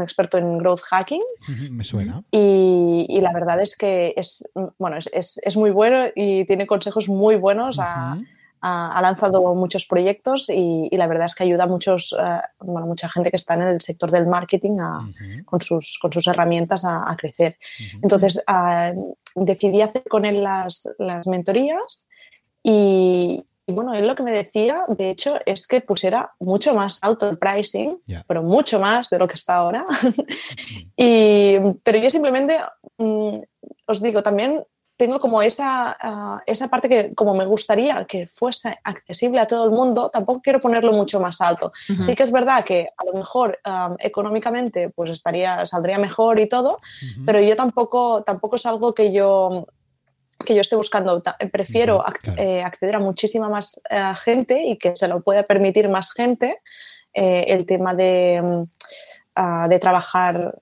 [0.00, 1.22] experto en growth hacking.
[1.70, 2.22] Me suena.
[2.30, 4.42] Y, la verdad es que es,
[4.78, 8.18] bueno, es, es, muy bueno y tiene consejos muy buenos a
[8.62, 13.08] ha, lanzado muchos proyectos y, la verdad es que ayuda a muchos, eh, bueno, mucha
[13.08, 14.78] gente que está en el sector del marketing
[15.44, 17.58] con, sus, con sus herramientas a, crecer.
[18.02, 18.92] Entonces, ah,
[19.34, 22.06] decidí hacer con él las, las mentorías
[22.62, 27.28] y, bueno, él lo que me decía, de hecho, es que pusiera mucho más alto
[27.28, 27.98] el pricing,
[28.28, 29.84] pero mucho más de lo que está ahora.
[30.96, 32.58] y, pero yo simplemente,
[32.98, 33.38] mm,
[33.86, 34.64] os digo, también
[34.96, 39.64] tengo como esa, ah, esa parte que como me gustaría que fuese accesible a todo
[39.64, 41.72] el mundo, tampoco quiero ponerlo mucho más alto.
[42.00, 43.58] Sí que es verdad que a lo mejor
[43.98, 46.78] económicamente pues estaría, saldría mejor y todo,
[47.26, 49.66] pero yo tampoco, tampoco es algo que yo
[50.42, 51.22] que yo esté buscando.
[51.50, 52.04] Prefiero
[52.36, 56.60] eh, acceder a muchísima más eh, gente y que se lo pueda permitir más gente
[57.14, 58.66] eh, el tema de
[59.34, 60.54] mm, de trabajar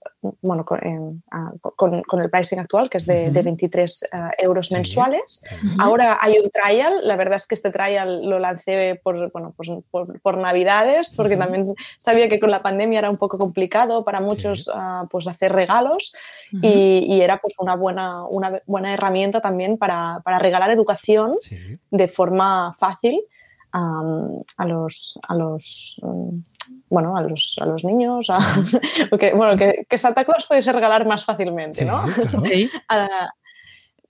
[0.42, 5.42] bueno, con, con, el pricing actual, que es de, de 23 euros mensuales.
[5.78, 9.70] Ahora hay un trial, la verdad es que este trial lo lancé por, bueno, pues
[9.90, 14.20] por, por, Navidades, porque también sabía que con la pandemia era un poco complicado para
[14.20, 14.70] muchos
[15.10, 16.14] pues hacer regalos.
[16.52, 21.36] Y, y, era pues una buena, una buena herramienta también para, para regalar educación
[21.90, 23.22] de forma fácil
[23.72, 26.38] a los, a los mm,
[26.88, 28.28] bueno, a los, a los niños,
[29.10, 32.04] porque, bueno, que, que, Santa Claus puede regalar más fácilmente, ¿no?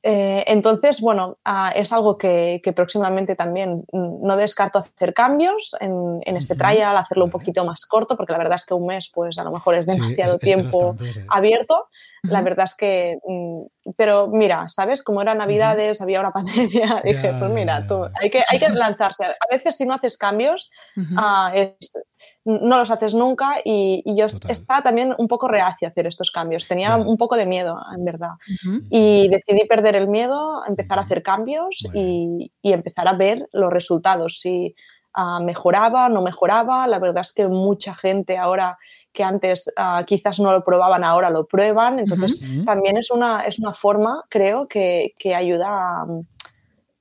[0.02, 6.20] Eh, entonces, bueno, ah, es algo que, próximamente también mm, no descarto hacer cambios en,
[6.36, 9.38] este trial, hacerlo un poquito más corto, porque la verdad es que un mes, pues
[9.38, 10.96] a lo mejor es demasiado tiempo
[11.28, 11.88] abierto.
[12.22, 15.02] La verdad es que, mm, pero mira, ¿sabes?
[15.02, 19.24] Como eran Navidades, había una pandemia, dije, pues mira, tú, hay que, hay que lanzarse.
[19.24, 20.70] A veces si no haces cambios,
[21.16, 21.52] ah,
[22.58, 26.66] no los haces nunca y, yo estaba también un poco reacia a hacer estos cambios.
[26.66, 28.32] Tenía un poco de miedo, en verdad.
[28.90, 34.38] Y decidí perder el miedo, empezar a hacer cambios y, empezar a ver los resultados.
[34.40, 34.74] Si
[35.14, 36.86] ah, mejoraba, no mejoraba.
[36.86, 38.78] La verdad es que mucha gente ahora
[39.12, 41.98] que antes ah, quizás no lo probaban, ahora lo prueban.
[41.98, 46.04] Entonces, también es una, es una forma, creo, que, ayuda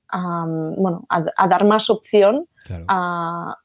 [0.08, 2.46] a, bueno, a, dar más opción
[2.88, 3.56] a,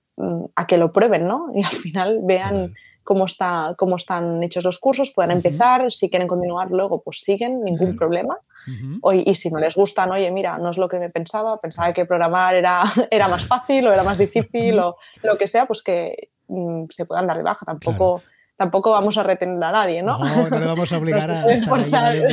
[0.67, 1.47] que lo prueben, ¿no?
[1.53, 2.73] Y al final vean
[3.03, 7.63] cómo, está, cómo están hechos los cursos, puedan empezar, si quieren continuar luego, pues siguen,
[7.63, 8.37] ningún problema.
[9.13, 12.05] y si no les gustan, oye, mira, no es lo que me pensaba, pensaba que
[12.05, 16.29] programar era, era más fácil o era más difícil o lo que sea, pues que
[16.47, 17.65] mm, se puedan dar de baja.
[17.65, 18.21] Tampoco
[18.57, 20.17] tampoco vamos a retener a nadie, ¿no?
[20.17, 22.25] No, no le vamos a obligar a, a nadie.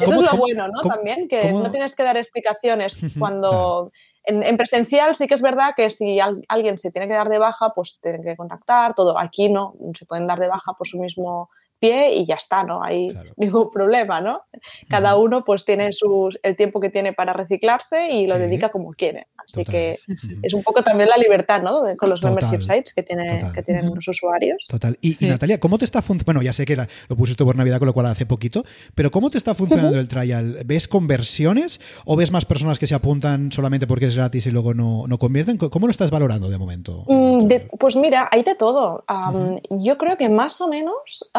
[0.00, 0.82] Eso es lo bueno, ¿no?
[0.82, 3.90] También, que no tienes que dar explicaciones cuando...
[4.24, 7.70] En, presencial sí que es verdad que si alguien se tiene que dar de baja,
[7.74, 9.18] pues tiene que contactar, todo.
[9.18, 11.50] Aquí no, se pueden dar de baja por su mismo
[11.82, 14.42] pie y ya está, no hay ningún problema, ¿no?
[14.88, 18.92] Cada uno pues tiene sus, el tiempo que tiene para reciclarse y lo dedica como
[18.92, 19.26] quiere.
[19.44, 19.96] Así que
[20.42, 21.80] es un poco también la libertad, ¿no?
[21.96, 24.64] con los membership sites que, tiene, que tienen los usuarios.
[24.68, 24.96] Total.
[25.00, 26.22] Y, Natalia, ¿cómo te está funcionando?
[26.26, 28.64] Bueno, ya sé que lo pusiste por Navidad, con lo cual hace poquito,
[28.94, 30.58] pero ¿cómo te está funcionando el trial?
[30.64, 34.74] ¿Ves conversiones o ves más personas que se apuntan solamente porque es gratis y luego
[34.74, 35.56] no, no convierten?
[35.56, 37.04] ¿Cómo lo estás valorando de momento?
[37.08, 39.04] Mm, pues mira, hay de todo.
[39.70, 41.30] Yo creo que más o menos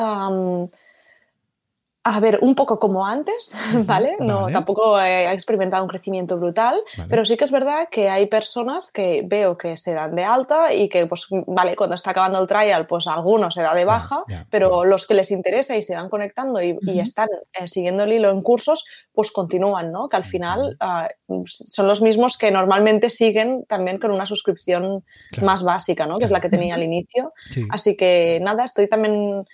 [2.06, 4.18] a ver, un poco como antes, ¿vale?
[4.20, 6.76] No, tampoco he experimentado un crecimiento brutal,
[7.08, 10.74] pero sí que es verdad que hay personas que veo que se dan de alta
[10.74, 14.24] y que, pues, vale, cuando está acabando el trial, pues algunos se da de baja,
[14.50, 18.32] pero los que les interesa y se van conectando y, están eh, siguiendo el hilo
[18.32, 20.08] en cursos, pues continúan, ¿no?
[20.08, 21.10] Que al final ah,
[21.46, 25.04] son los mismos que normalmente siguen también con una suscripción
[25.42, 26.18] más básica, ¿no?
[26.18, 27.34] Que es la que tenía al inicio.
[27.70, 29.46] Así que nada, estoy también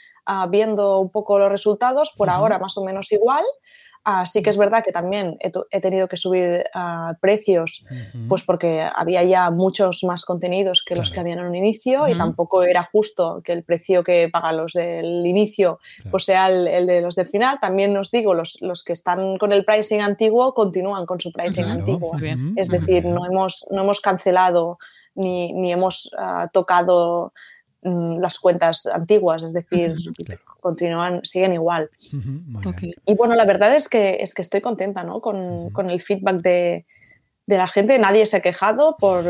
[0.49, 3.43] viendo un poco los resultados, por ahora más o menos igual.
[4.03, 6.63] Así que es verdad que también he, tenido que subir
[7.21, 7.85] precios,
[8.27, 12.17] pues porque había ya muchos más contenidos que los que habían en un inicio y
[12.17, 17.01] tampoco era justo que el precio que pagan los del inicio pues sea el, de
[17.01, 17.59] los del final.
[17.59, 21.65] También os digo, los, los, que están con el pricing antiguo continúan con su pricing
[21.65, 22.13] antiguo.
[22.55, 24.79] Es decir, no hemos, no hemos cancelado
[25.13, 27.33] ni, ni hemos ah, tocado
[27.81, 29.95] Mm, las cuentas antiguas, es decir,
[30.59, 31.89] continúan, siguen igual.
[33.05, 35.21] Y bueno, la verdad es que, es que estoy contenta ¿no?
[35.21, 36.85] con, con el feedback de,
[37.45, 37.97] de, la gente.
[37.97, 39.23] Nadie se ha quejado por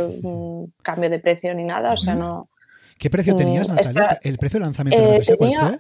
[0.82, 1.94] cambio de precio ni nada.
[1.94, 2.50] O sea, no.
[2.98, 4.20] ¿Qué precio tenías, mm, Natalia?
[4.24, 5.80] ¿El precio de lanzamiento de la eh, cuál fue?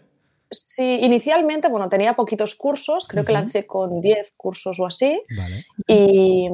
[0.51, 5.21] Sí, inicialmente, bueno, tenía poquitos cursos, creo que lancé con 10 cursos o así.
[5.87, 6.49] Y,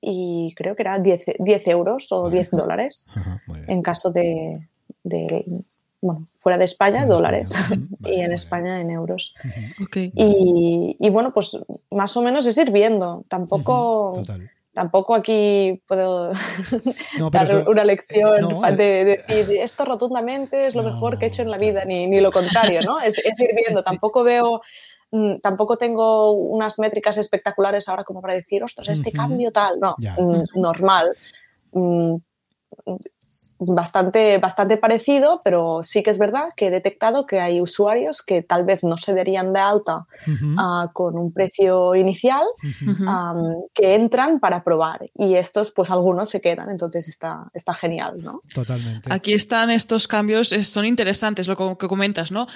[0.00, 3.06] y, creo que era 10, 10 euros o 10 dólares
[3.68, 4.68] en caso de,
[5.04, 5.44] de,
[6.02, 7.54] bueno, fuera de España, dólares,
[8.04, 9.34] y en España en euros.
[9.94, 11.58] Y, bueno, pues
[11.90, 13.24] más o menos es ir viendo.
[13.28, 14.22] Tampoco,
[14.74, 16.32] tampoco aquí puedo
[17.30, 21.50] dar una lección eh, de, decir esto rotundamente es lo mejor que he hecho en
[21.50, 23.00] la vida, ni, ni lo contrario, ¿no?
[23.00, 23.84] Es, ir viendo.
[23.84, 24.60] Tampoco veo
[25.12, 29.94] mm, tampoco tengo unas métricas espectaculares ahora como para decir, ostras, este cambio tal, no,
[29.98, 31.16] mm, normal.
[33.66, 38.42] Bastante, bastante parecido, pero sí que es verdad que he detectado que hay usuarios que
[38.42, 40.06] tal vez no se darían de alta
[40.58, 42.44] ah, con un precio inicial,
[43.74, 48.40] que entran para probar y estos pues algunos se quedan, entonces está, está genial, ¿no?
[48.52, 49.08] Totalmente.
[49.12, 52.46] Aquí están estos cambios, son interesantes lo que comentas, ¿no?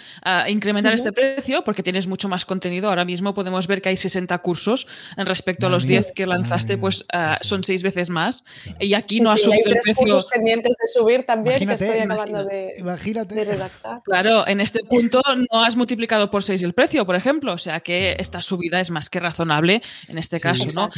[0.48, 2.88] Incrementar este precio porque tienes mucho más contenido.
[2.88, 6.78] Ahora mismo podemos ver que hay 60 cursos en respecto a los 10 que lanzaste,
[6.78, 8.44] pues ah, son seis veces más.
[8.80, 10.18] Y aquí no ha subido el precio.
[10.32, 14.02] pendientes de subir también, que estoy acabando de, redactar.
[14.04, 17.80] Claro, en este punto no has multiplicado por 6 el precio, por ejemplo, o sea
[17.80, 20.90] que esta subida es más que razonable en este caso, ¿no?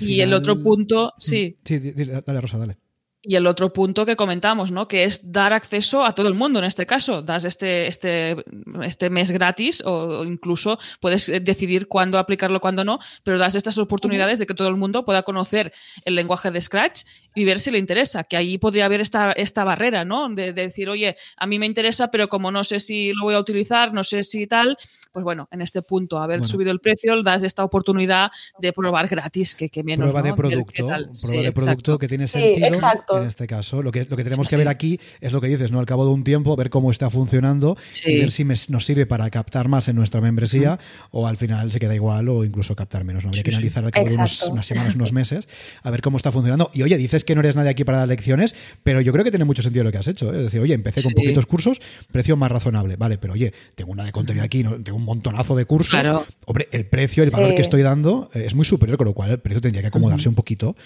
[0.00, 1.56] Y, el otro punto, mm, sí.
[1.64, 2.78] Sí, dale, Rosa, dale.
[3.26, 4.86] Y el otro punto que comentamos, ¿no?
[4.86, 7.22] Que es dar acceso a todo el mundo en este caso.
[7.22, 8.36] Das este, este,
[8.82, 14.38] este mes gratis o incluso puedes decidir cuándo aplicarlo, cuándo no, pero das estas oportunidades
[14.38, 15.72] de que todo el mundo pueda conocer
[16.04, 19.64] el lenguaje de Scratch y ver si le interesa, que ahí podría haber esta, esta
[19.64, 20.28] barrera, ¿no?
[20.28, 23.38] De, decir, oye, a mí me interesa, pero como no sé si lo voy a
[23.38, 24.76] utilizar, no sé si tal,
[25.12, 29.54] pues bueno, en este punto, haber subido el precio, das esta oportunidad de probar gratis,
[29.54, 30.10] que, que menos.
[30.10, 32.66] Prueba de producto, prueba de producto que tiene sentido.
[32.66, 33.13] exacto.
[33.22, 35.70] En este caso, lo que, lo que tenemos que ver aquí es lo que dices,
[35.70, 35.80] ¿no?
[35.80, 39.28] Al cabo de un tiempo, ver cómo está funcionando y ver si nos sirve para
[39.30, 40.78] captar más en nuestra membresía
[41.10, 43.24] o al final se queda igual o incluso captar menos.
[43.24, 43.28] ¿no?
[43.28, 45.46] Habría que analizar al cabo de unas semanas, unos meses,
[45.82, 46.70] a ver cómo está funcionando.
[46.74, 49.30] Y oye, dices que no eres nadie aquí para dar lecciones, pero yo creo que
[49.30, 50.32] tiene mucho sentido lo que has hecho.
[50.32, 50.38] ¿eh?
[50.38, 52.96] Es decir, oye, empecé con poquitos cursos, precio más razonable.
[52.96, 55.98] Vale, pero oye, tengo una de contenido aquí, tengo un montonazo de cursos.
[56.46, 59.30] Hombre, el precio, el valor que estoy dando eh, es muy superior, con lo cual
[59.30, 60.76] el precio tendría que acomodarse un poquito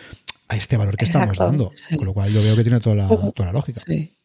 [0.49, 1.71] a este valor que estamos dando.
[1.97, 3.81] Con lo cual yo veo que tiene toda la, toda la lógica.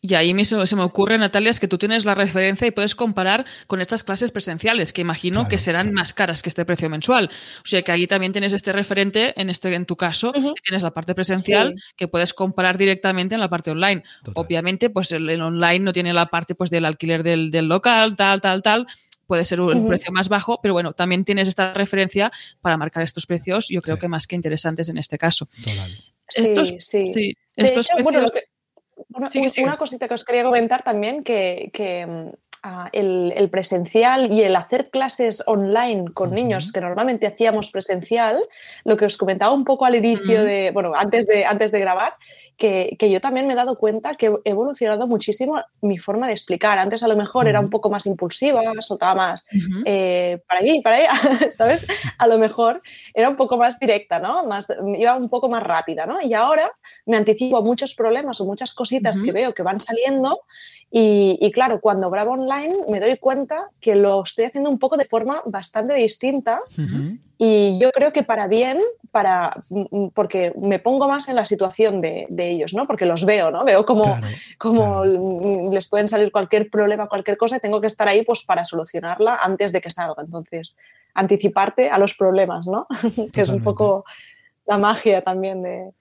[0.06, 2.96] Y ahí mismo se me ocurre, Natalia, es que tú tienes la referencia y puedes
[2.96, 7.30] comparar con estas clases presenciales, que imagino que serán más caras que este precio mensual.
[7.58, 10.34] O sea que ahí también tienes este referente, en este en tu caso,
[10.64, 14.04] tienes la parte presencial que puedes comparar directamente en la parte online.
[14.34, 18.40] Obviamente, pues el, online no tiene la parte pues del alquiler del, del local, tal,
[18.42, 18.88] tal, tal
[19.28, 22.32] puede ser un precio más bajo, pero bueno, también tienes esta referencia
[22.62, 25.48] para marcar estos precios, yo creo que más que interesantes en este caso.
[26.28, 28.34] Estos, sí, estos precios,
[29.58, 32.30] una, cosita que os quería comentar también, que, mm,
[32.64, 38.44] ah, el, presencial y el hacer clases online con niños que normalmente hacíamos presencial,
[38.84, 42.16] lo que os comentaba un poco al inicio de, bueno, antes de, antes de grabar,
[42.58, 46.80] que, yo también me he dado cuenta que he evolucionado muchísimo mi forma de explicar.
[46.80, 49.48] Antes a lo mejor era un poco más impulsiva, soltaba más
[49.86, 51.12] eh, para allí, para allá,
[51.52, 51.86] ¿sabes?
[52.18, 52.82] A lo mejor
[53.14, 54.46] era un poco más directa, ¿no?
[54.46, 56.22] Más, iba un poco más rápida, ¿no?
[56.22, 56.72] Y ahora
[57.06, 60.42] me anticipo a muchos problemas o muchas cositas que veo que van saliendo
[60.96, 65.06] y, claro, cuando grabo online me doy cuenta que lo estoy haciendo un poco de
[65.06, 66.62] forma bastante distinta
[67.46, 68.80] y yo creo que para bien,
[69.12, 72.88] para, mm, porque me pongo más en la situación de, ellos, ¿no?
[72.88, 73.66] Porque los veo, ¿no?
[73.66, 75.04] Veo cómo,
[75.70, 79.36] les pueden salir cualquier problema, cualquier cosa y tengo que estar ahí pues para solucionarla
[79.36, 80.24] antes de que salga.
[80.24, 80.78] Entonces,
[81.14, 82.88] anticiparte a los problemas, ¿no?
[83.34, 84.06] que es un poco
[84.66, 85.92] la magia también de,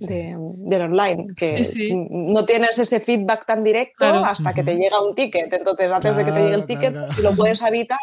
[0.00, 1.62] de, del online, que
[2.10, 5.52] no tienes ese feedback tan directo hasta que te llega un ticket.
[5.52, 7.98] Entonces, antes de que te llegue el ticket, si lo puedes evitar,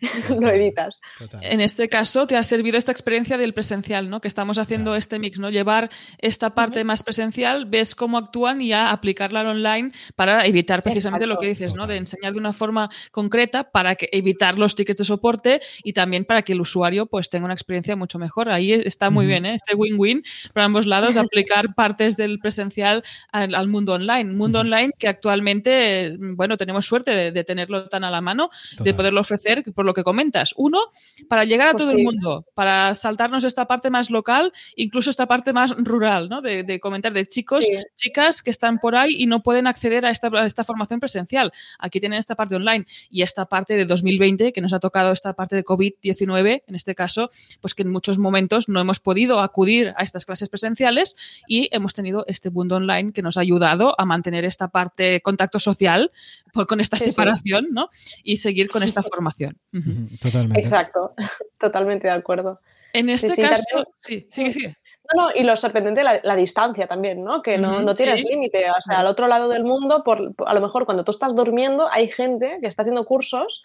[0.40, 0.98] lo evitas.
[1.40, 4.20] En este caso, te ha servido esta experiencia del presencial, ¿no?
[4.20, 5.48] Que estamos haciendo este mix, ¿no?
[5.48, 10.82] Llevar esta parte más presencial, ves cómo actúan y ya aplicarla al online para evitar
[10.82, 11.86] precisamente lo que dices, ¿no?
[11.86, 16.24] De enseñar de una forma concreta para que, evitar los tickets de soporte y también
[16.24, 18.50] para que el usuario pues tenga una experiencia mucho mejor.
[18.50, 19.54] Ahí está muy bien, ¿eh?
[19.54, 20.22] Este win-win
[20.52, 24.34] para ambos lados aplicar partes del presencial al, mundo online.
[24.34, 29.20] Mundo online que actualmente, bueno, tenemos suerte de, tenerlo tan a la mano, de poderlo
[29.20, 30.54] ofrecer, por lo que comentas.
[30.56, 30.80] Uno,
[31.28, 35.26] para llegar a pues todo el mundo, para saltarnos esta parte más local, incluso esta
[35.26, 36.40] parte más rural, ¿no?
[36.40, 40.28] De, comentar de chicos, chicas que están por ahí y no pueden acceder a esta,
[40.32, 41.52] a esta formación presencial.
[41.78, 45.34] Aquí tienen esta parte online y esta parte de 2020 que nos ha tocado esta
[45.34, 49.92] parte de COVID-19, en este caso, pues que en muchos momentos no hemos podido acudir
[49.96, 54.04] a estas clases presenciales y hemos tenido este mundo online que nos ha ayudado a
[54.04, 56.10] mantener esta parte contacto social
[56.68, 57.90] con esta separación ¿no?
[58.22, 59.58] y seguir con esta formación.
[60.22, 60.60] Totalmente.
[60.60, 61.12] Exacto,
[61.58, 62.60] totalmente de acuerdo.
[62.92, 64.76] En este caso, sí, sigue, sigue.
[65.14, 67.42] No, no, y lo sorprendente la, la distancia también, ¿no?
[67.42, 68.70] Que no, no tienes límite.
[68.70, 71.88] O sea, al otro lado del mundo, por, a lo mejor cuando tú estás durmiendo,
[71.90, 73.62] hay gente que está haciendo cursos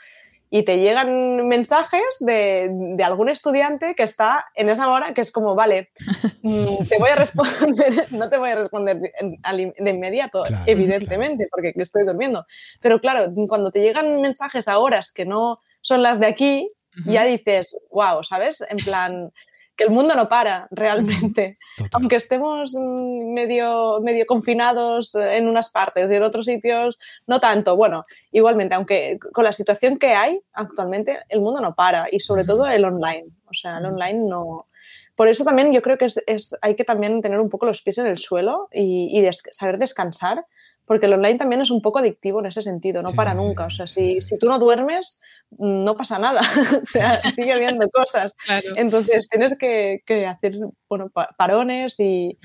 [0.50, 5.32] y te llegan mensajes de, de, algún estudiante que está en esa hora que es
[5.32, 5.90] como, vale,
[6.44, 12.06] mm, te voy a responder, no te voy a responder de, inmediato, evidentemente, porque estoy
[12.06, 12.46] durmiendo.
[12.82, 16.72] Pero claro, cuando te llegan mensajes a horas que no son las de aquí,
[17.08, 18.64] ya dices, wow, ¿sabes?
[18.70, 19.32] En plan,
[19.76, 21.58] que el mundo no para realmente.
[21.92, 27.76] Aunque estemos mm, medio, medio confinados en unas partes y en otros sitios no tanto.
[27.76, 32.44] Bueno, igualmente, aunque con la situación que hay actualmente, el mundo no para y sobre
[32.44, 33.28] todo el online.
[33.50, 34.68] O sea, el online no...
[35.16, 38.00] Por eso también yo creo que es, hay que también tener un poco los pies
[38.00, 40.46] en el suelo y, y saber descansar
[40.86, 43.66] porque el online también es un poco adictivo en ese sentido, no para nunca.
[43.66, 45.22] O sea, si, si, tú no duermes,
[45.58, 46.42] no pasa nada,
[46.82, 48.36] o sea, sigue habiendo cosas.
[48.76, 50.58] Entonces tienes que, que hacer
[50.90, 52.38] bueno, parones y,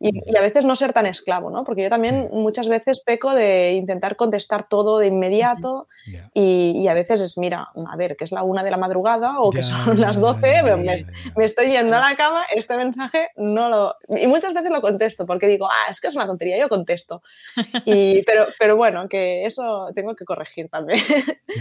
[0.00, 1.64] y, a veces no ser tan esclavo, ¿no?
[1.64, 5.88] Porque yo también muchas veces peco de intentar contestar todo de inmediato
[6.34, 9.50] y, a veces es, mira, a ver, que es la una de la madrugada o
[9.50, 10.62] que son las doce,
[11.36, 13.96] me, estoy yendo a la cama, este mensaje no lo...
[14.08, 17.22] Y muchas veces lo contesto porque digo, ah, es que es una tontería, yo contesto.
[17.84, 21.00] Y, pero, pero bueno, que eso tengo que corregir también.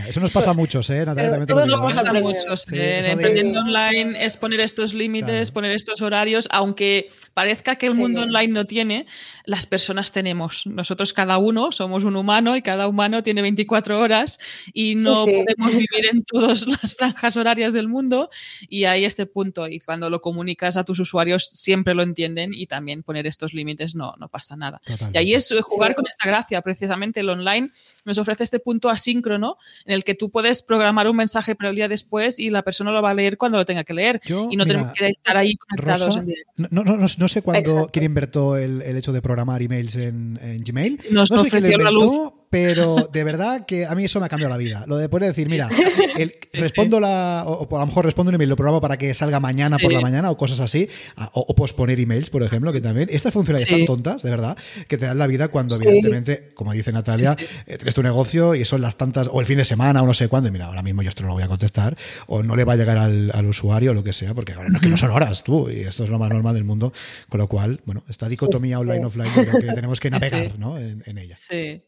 [0.07, 1.05] eso nos pasa a muchos, ¿eh?
[1.47, 2.71] todos nos pasa a muchos.
[2.71, 8.26] Eh, emprendiendo online es poner estos límites, poner estos horarios, aunque parezca que el mundo
[8.27, 9.05] online no tiene,
[9.45, 10.67] las personas tenemos.
[10.67, 14.39] Nosotros cada uno somos un humano y cada humano tiene 24 horas
[14.73, 18.29] y no podemos vivir en todas las franjas horarias del mundo
[18.69, 19.67] y hay este punto.
[19.67, 23.95] Y cuando lo comunicas a tus usuarios siempre lo entienden y también poner estos límites
[23.95, 24.81] no, no pasa nada.
[25.13, 27.71] Y ahí es jugar con esta gracia, precisamente el online
[28.05, 31.75] nos ofrece este punto asíncrono en el que tú puedes programar un mensaje para el
[31.75, 34.21] día después y la persona lo va a leer cuando lo tenga que leer.
[34.49, 36.51] Y no tenemos que estar ahí conectados en directo.
[36.55, 40.99] No, no, no, sé cuándo quieren inventó el, hecho de programar emails en, Gmail.
[41.11, 44.29] Nos no sé quién la luz pero de verdad que a mí eso me ha
[44.29, 44.85] cambiado la vida.
[44.87, 45.67] Lo de poder decir, mira,
[46.53, 47.43] respondo la.
[47.45, 49.99] O, a lo mejor respondo un email, lo programo para que salga mañana por la
[49.99, 50.87] mañana o cosas así.
[51.33, 53.09] O, posponer emails, por ejemplo, que también.
[53.11, 56.91] Estas funcionalidades tan tontas, de verdad, que te dan la vida cuando, evidentemente, como dice
[56.91, 57.33] Natalia,
[57.65, 59.29] eh, es tu negocio y son las tantas.
[59.31, 60.47] O el fin de semana o no sé cuándo.
[60.47, 61.97] Y mira, ahora mismo yo esto no lo voy a contestar.
[62.27, 64.77] O no le va a llegar al, usuario o lo que sea, porque ahora no,
[64.77, 65.69] es que no son horas tú.
[65.69, 66.93] Y esto es lo más normal del mundo.
[67.27, 70.77] Con lo cual, bueno, esta dicotomía online-offline creo que tenemos que navegar ¿no?
[70.77, 71.35] en, en ella.
[71.35, 71.83] Sí.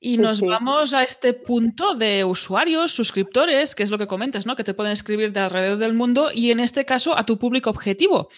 [0.00, 4.54] Y nos vamos a este punto de usuarios, suscriptores, que es lo que comentas, ¿no?
[4.54, 7.70] Que te pueden escribir de alrededor del mundo y en este caso a tu público
[7.70, 8.28] objetivo.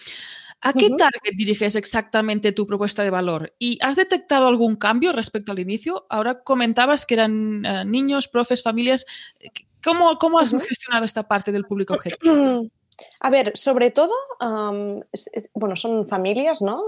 [0.61, 3.53] ¿A qué target diriges exactamente tu propuesta de valor?
[3.59, 6.07] ¿Y has detectado algún cambio respecto al inicio?
[6.09, 9.05] Ahora comentabas que eran eh, niños, profes, familias.
[9.83, 12.69] ¿Cómo, cómo has gestionado esta parte del público objetivo?
[13.19, 14.13] A ver, sobre todo,
[15.53, 16.85] bueno, son familias, ¿no?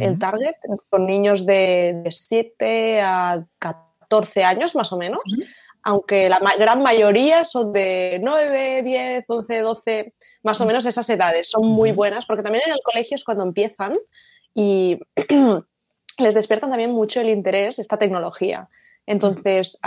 [0.00, 0.56] El target,
[0.88, 5.22] con niños de, de 7 a 14 14 años más o menos,
[5.82, 11.48] aunque la gran mayoría son de 9, 10, 11, 12, más o menos esas edades.
[11.48, 13.94] Son muy buenas porque también en el colegio es cuando empiezan
[14.52, 14.98] y
[16.18, 18.68] les despiertan también mucho el interés esta tecnología.
[19.06, 19.78] Entonces,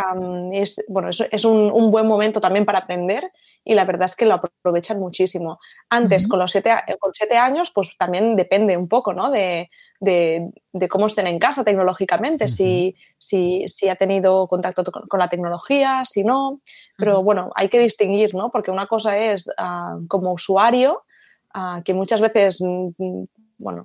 [0.51, 3.31] es, bueno, es, un, buen momento también para aprender
[3.63, 5.59] y la verdad es que lo aprovechan muchísimo.
[5.89, 9.31] Antes, con los siete, con siete años, pues también depende un poco ¿no?
[9.31, 9.69] de,
[10.89, 16.25] cómo estén en casa tecnológicamente, si, si, si, ha tenido contacto con, la tecnología, si
[16.25, 16.59] no.
[16.97, 18.51] Pero bueno, hay que distinguir, ¿no?
[18.51, 21.03] porque una cosa es ah, como usuario,
[21.53, 23.25] ah, que muchas veces, mm, mm,
[23.57, 23.83] bueno,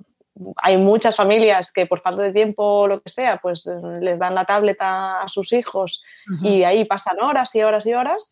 [0.61, 4.19] hay muchas familias que por falta de tiempo o lo que sea, pues eh, les
[4.19, 6.03] dan la tableta a sus hijos
[6.41, 8.31] y ahí pasan horas y horas y horas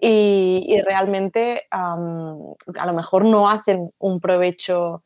[0.00, 1.96] y, realmente a
[2.86, 5.02] lo mejor no hacen un provecho,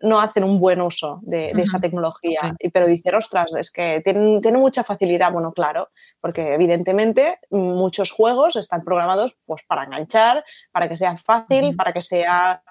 [0.00, 2.40] no, hacen un buen uso de, esa tecnología,
[2.72, 5.90] pero dicen, ostras, es que tienen, mucha facilidad, bueno, claro,
[6.20, 12.02] porque evidentemente muchos juegos están programados pues, para enganchar, para que sea fácil, para que
[12.02, 12.62] sea,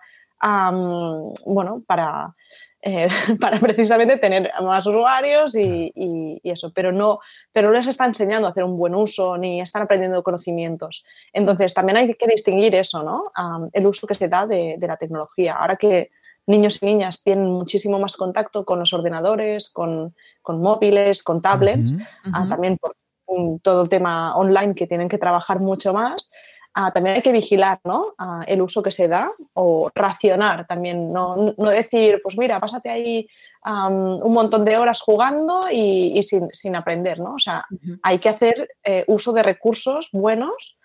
[1.46, 2.36] bueno, para
[2.82, 3.08] eh,
[3.40, 7.20] para precisamente tener más usuarios y, eso, pero no,
[7.52, 11.06] pero no les está enseñando a hacer un buen uso ni están aprendiendo conocimientos.
[11.32, 13.32] Entonces, también hay que distinguir eso, ¿no?
[13.72, 15.56] el uso que se da de, la tecnología.
[15.56, 16.10] Ahora que
[16.48, 20.16] niños y niñas tienen muchísimo más contacto con los ordenadores, con,
[20.48, 21.96] móviles, con tablets,
[22.34, 22.96] ah, también por
[23.62, 26.32] todo el tema online que tienen que trabajar mucho más,
[26.74, 28.14] Ah, también hay que vigilar ¿no?
[28.18, 33.28] Ah, el uso que se da o racionar también, no, decir, pues mira, pásate ahí
[33.64, 37.36] un montón de horas jugando y, sin, aprender, ¿no?
[37.36, 37.66] O sea,
[38.02, 40.80] hay que hacer eh, uso de recursos buenos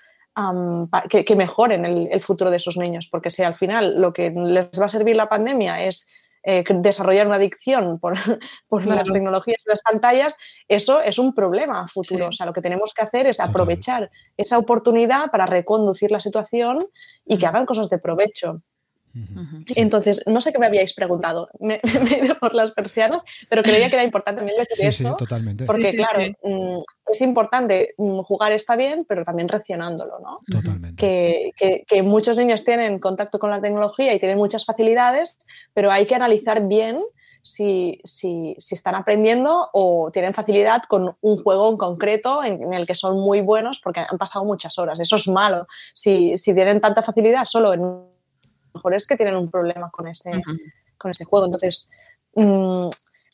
[1.08, 4.70] que, mejoren el, el, futuro de esos niños, porque si al final lo que les
[4.78, 6.08] va a servir la pandemia es
[6.48, 8.14] eh, desarrollar una adicción por,
[8.86, 10.38] las tecnologías y las pantallas,
[10.68, 12.28] eso es un problema futuro.
[12.28, 16.86] O sea, lo que tenemos que hacer es aprovechar esa oportunidad para reconducir la situación
[17.24, 18.62] y que hagan cosas de provecho.
[19.74, 23.88] Entonces, no sé qué me habíais preguntado, me, he ido por las persianas, pero creía
[23.88, 25.10] que era importante también decir esto.
[25.10, 25.64] Sí, totalmente.
[25.64, 30.40] Porque, claro, mm, es importante mm, jugar está bien, pero también reaccionándolo, ¿no?
[30.50, 30.96] Totalmente.
[31.56, 35.38] Que, que, muchos niños tienen contacto con la tecnología y tienen muchas facilidades,
[35.74, 37.00] pero hay que analizar bien
[37.42, 42.86] si, si, si, están aprendiendo o tienen facilidad con un juego en concreto en, el
[42.86, 44.98] que son muy buenos porque han pasado muchas horas.
[44.98, 45.66] Eso es malo.
[45.94, 48.15] Si, si tienen tanta facilidad solo en
[48.76, 50.42] mejor es que tienen un problema con ese,
[50.96, 51.46] con ese juego.
[51.46, 51.90] Entonces,
[52.34, 52.88] mm,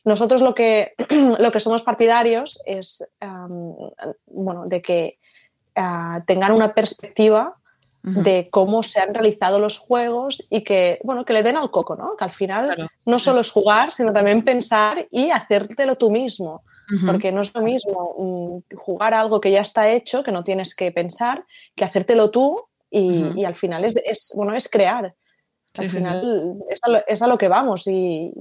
[0.05, 0.95] nosotros lo que,
[1.39, 3.09] lo que somos partidarios es
[4.27, 5.19] bueno, de que
[5.77, 7.57] ah, tengan una perspectiva
[8.03, 11.95] de cómo se han realizado los juegos y que, bueno, que le den al coco,
[11.95, 12.17] ¿no?
[12.17, 16.65] Que al final no solo es jugar, sino también pensar y hacértelo tú mismo.
[17.07, 20.75] Porque no es lo mismo mm, jugar algo que ya está hecho, que no tienes
[20.75, 25.15] que pensar, que hacértelo tú y, al final es, es, bueno, es crear.
[25.79, 26.59] Al final
[27.07, 28.33] Es, a lo, que vamos y,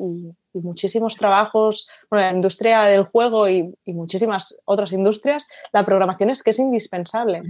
[0.53, 6.49] muchísimos trabajos, bueno, la industria del juego y, muchísimas otras industrias, la programación es que
[6.49, 7.41] es indispensable.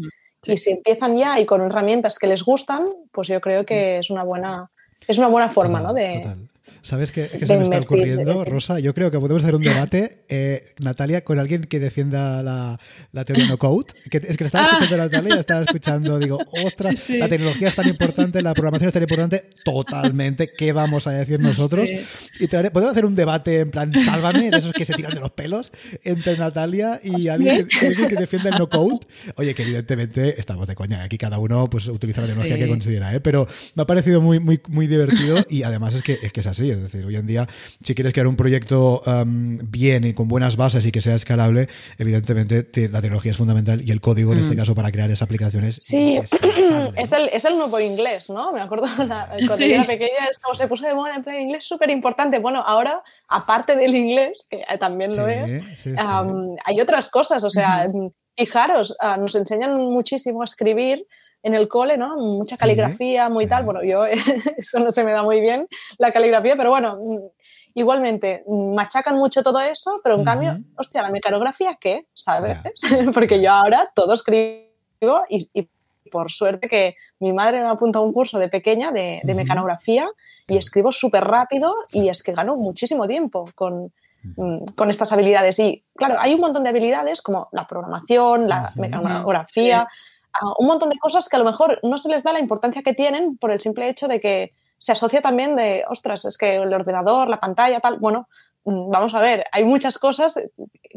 [0.43, 4.09] Y si empiezan ya y con herramientas que les gustan, pues yo creo que es
[4.09, 4.71] una buena,
[5.07, 5.93] es una buena forma ¿no?
[5.93, 6.27] de,
[6.83, 8.79] ¿Sabes qué, se me está ocurriendo, Rosa?
[8.79, 12.79] Yo creo que podemos hacer un debate, eh, Natalia, con alguien que defienda la,
[13.11, 13.93] la teoría no code.
[14.09, 18.41] Que, es que estaba escuchando Natalia, estaba escuchando, digo, ostras, la tecnología es tan importante,
[18.41, 21.87] la programación es tan importante, totalmente, ¿qué vamos a decir nosotros?
[22.39, 25.31] Y podemos hacer un debate en plan, sálvame, de esos que se tiran de los
[25.31, 25.71] pelos,
[26.03, 28.99] entre Natalia y alguien que, que, defienda el no code.
[29.35, 33.13] Oye, que evidentemente estamos de coña, aquí cada uno pues utiliza la tecnología que considera,
[33.13, 33.19] ¿eh?
[33.19, 36.47] pero me ha parecido muy, muy, muy divertido y además es que, es que es
[36.47, 37.47] así Es decir, hoy en día,
[37.83, 41.67] si quieres crear un proyecto um, bien y con buenas bases y que sea escalable,
[41.97, 44.57] evidentemente la tecnología es fundamental y el código en este mm.
[44.57, 45.77] caso para crear esas aplicaciones.
[45.79, 46.31] Sí, es,
[47.13, 48.51] el, es el nuevo inglés, ¿no?
[48.51, 51.89] Me acuerdo la, cuando era pequeña, es como se puso de moda en inglés súper
[51.89, 52.39] importante.
[52.39, 55.61] Bueno, ahora, aparte del inglés, que también lo es,
[56.65, 57.43] hay otras cosas.
[57.43, 57.87] O sea,
[58.35, 61.05] fijaros, ah, nos enseñan muchísimo a escribir
[61.43, 62.17] en el cole, ¿no?
[62.17, 63.63] Mucha caligrafía, muy tal.
[63.63, 64.05] Bueno, yo
[64.57, 65.67] eso no se me da muy bien,
[65.97, 67.17] la caligrafía, pero bueno, mm,
[67.75, 72.07] igualmente machacan mucho todo eso, pero en cambio, hostia, la mecanografía, ¿qué?
[72.13, 72.57] ¿Sabes?
[73.13, 74.67] Porque yo ahora todo escribo
[75.29, 75.69] y,
[76.11, 80.05] por suerte que mi madre me apunta a un curso de pequeña de, mecanografía
[80.45, 83.93] y escribo súper rápido y es que gano muchísimo tiempo con,
[84.35, 85.57] mm, con estas habilidades.
[85.59, 89.87] Y claro, hay un montón de habilidades como la programación, la mecanografía,
[90.57, 92.93] un montón de cosas que a lo mejor no se les da la importancia que
[92.93, 96.73] tienen por el simple hecho de que se asocia también de, ostras, es que el
[96.73, 98.27] ordenador, la pantalla, tal, bueno,
[98.65, 100.39] mm, vamos a ver, hay muchas cosas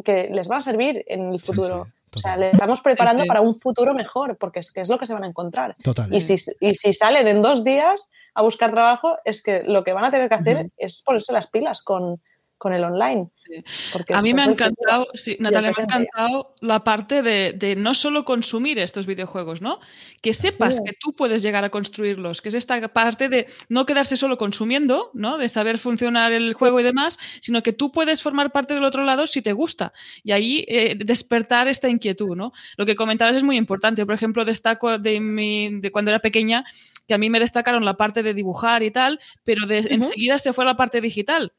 [0.05, 1.87] que les van a servir en el futuro.
[2.14, 5.07] o sea, les estamos preparando para un futuro mejor, porque es que es lo que
[5.07, 5.76] se van a encontrar.
[6.11, 9.93] Y, si, y si salen en dos días a buscar trabajo, es que lo que
[9.93, 12.22] van a tener que hacer es ponerse las pilas con,
[12.65, 13.29] con el online.
[14.15, 18.25] a mí me ha encantado, sí, Natalia, me ha encantado la parte de, no solo
[18.25, 19.81] consumir estos videojuegos, ¿no?
[20.23, 24.17] Que sepas que tú puedes llegar a construirlos, que es esta parte de no quedarse
[24.17, 25.37] solo consumiendo, ¿no?
[25.37, 29.05] De saber funcionar el juego y demás, sino que tú puedes formar parte del otro
[29.05, 29.93] lado si te gusta.
[30.23, 32.53] Y ahí eh, despertar esta inquietud, ¿no?
[32.79, 34.07] Lo que comentabas es muy importante.
[34.07, 36.65] Por ejemplo, destaco de, mi, de cuando era pequeña
[37.07, 40.55] que a mí me destacaron la parte de dibujar y tal, pero de, enseguida se
[40.55, 41.53] fue a la parte digital.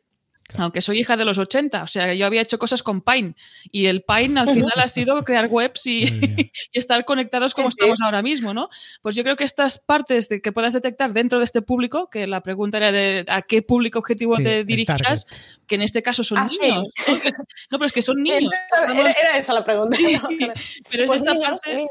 [0.58, 3.36] Aunque soy hija de los 80, o sea, yo había hecho cosas con Pine
[3.72, 6.06] y el Pine al final ha sido crear webs y,
[6.72, 8.70] estar conectados como estamos ahora mismo, ¿no?
[9.02, 12.28] Pues yo creo que estas partes de que puedas detectar dentro de este público, que
[12.28, 15.26] la pregunta era de a qué público objetivo te dirigirás,
[15.66, 16.94] que en este caso son ah, niños.
[17.72, 17.80] ¿no?
[17.80, 18.52] pero es que son niños.
[18.88, 19.98] Era, esa la pregunta.
[20.92, 21.90] pero es pues esta parte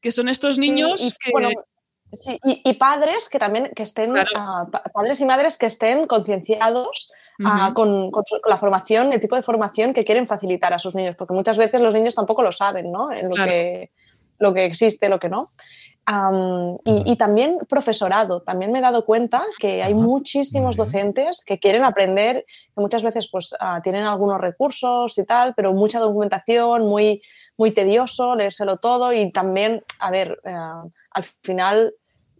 [0.00, 1.32] que son estos niños que...
[2.42, 7.10] y, padres que también que estén, ah, padres y madres que estén concienciados
[7.74, 8.10] con,
[8.48, 11.80] la formación, el tipo de formación que quieren facilitar a sus niños, porque muchas veces
[11.80, 13.12] los niños tampoco lo saben, ¿no?
[13.12, 13.90] En lo, que,
[14.38, 15.50] lo que existe, lo que no.
[16.84, 18.42] y, también profesorado.
[18.42, 23.28] También me he dado cuenta que hay muchísimos docentes que quieren aprender, que muchas veces
[23.30, 27.22] pues, ah, tienen algunos recursos y tal, pero mucha documentación, muy,
[27.56, 31.94] muy tedioso, leérselo todo y también, a ver, eh, al final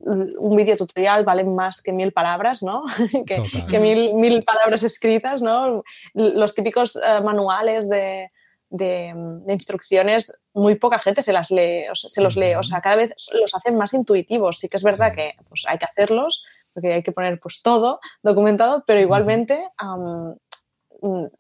[0.04, 2.84] un video tutorial vale más que mil palabras, ¿no?
[3.26, 5.82] que, mil, mil, palabras escritas, ¿no?
[6.14, 8.30] Los típicos eh, manuales de,
[8.70, 9.14] de,
[9.48, 13.54] instrucciones, muy poca gente se las lee, se los lee, o sea, cada vez los
[13.54, 14.58] hacen más intuitivos.
[14.58, 18.00] Sí que es verdad que pues, hay que hacerlos, porque hay que poner pues todo
[18.22, 20.32] documentado, pero igualmente Mm,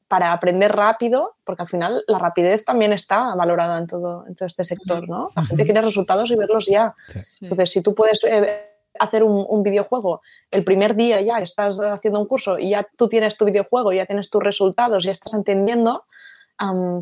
[0.08, 4.46] para aprender rápido, porque al final la rapidez también está valorada en todo, en todo
[4.46, 5.30] este sector, ¿no?
[5.34, 6.94] La gente quiere resultados y verlos ya.
[7.40, 12.26] Entonces, si tú puedes eh, hacer un, videojuego el primer día ya estás haciendo un
[12.26, 16.04] curso y ya tú tienes tu videojuego, ya tienes tus resultados, ya estás entendiendo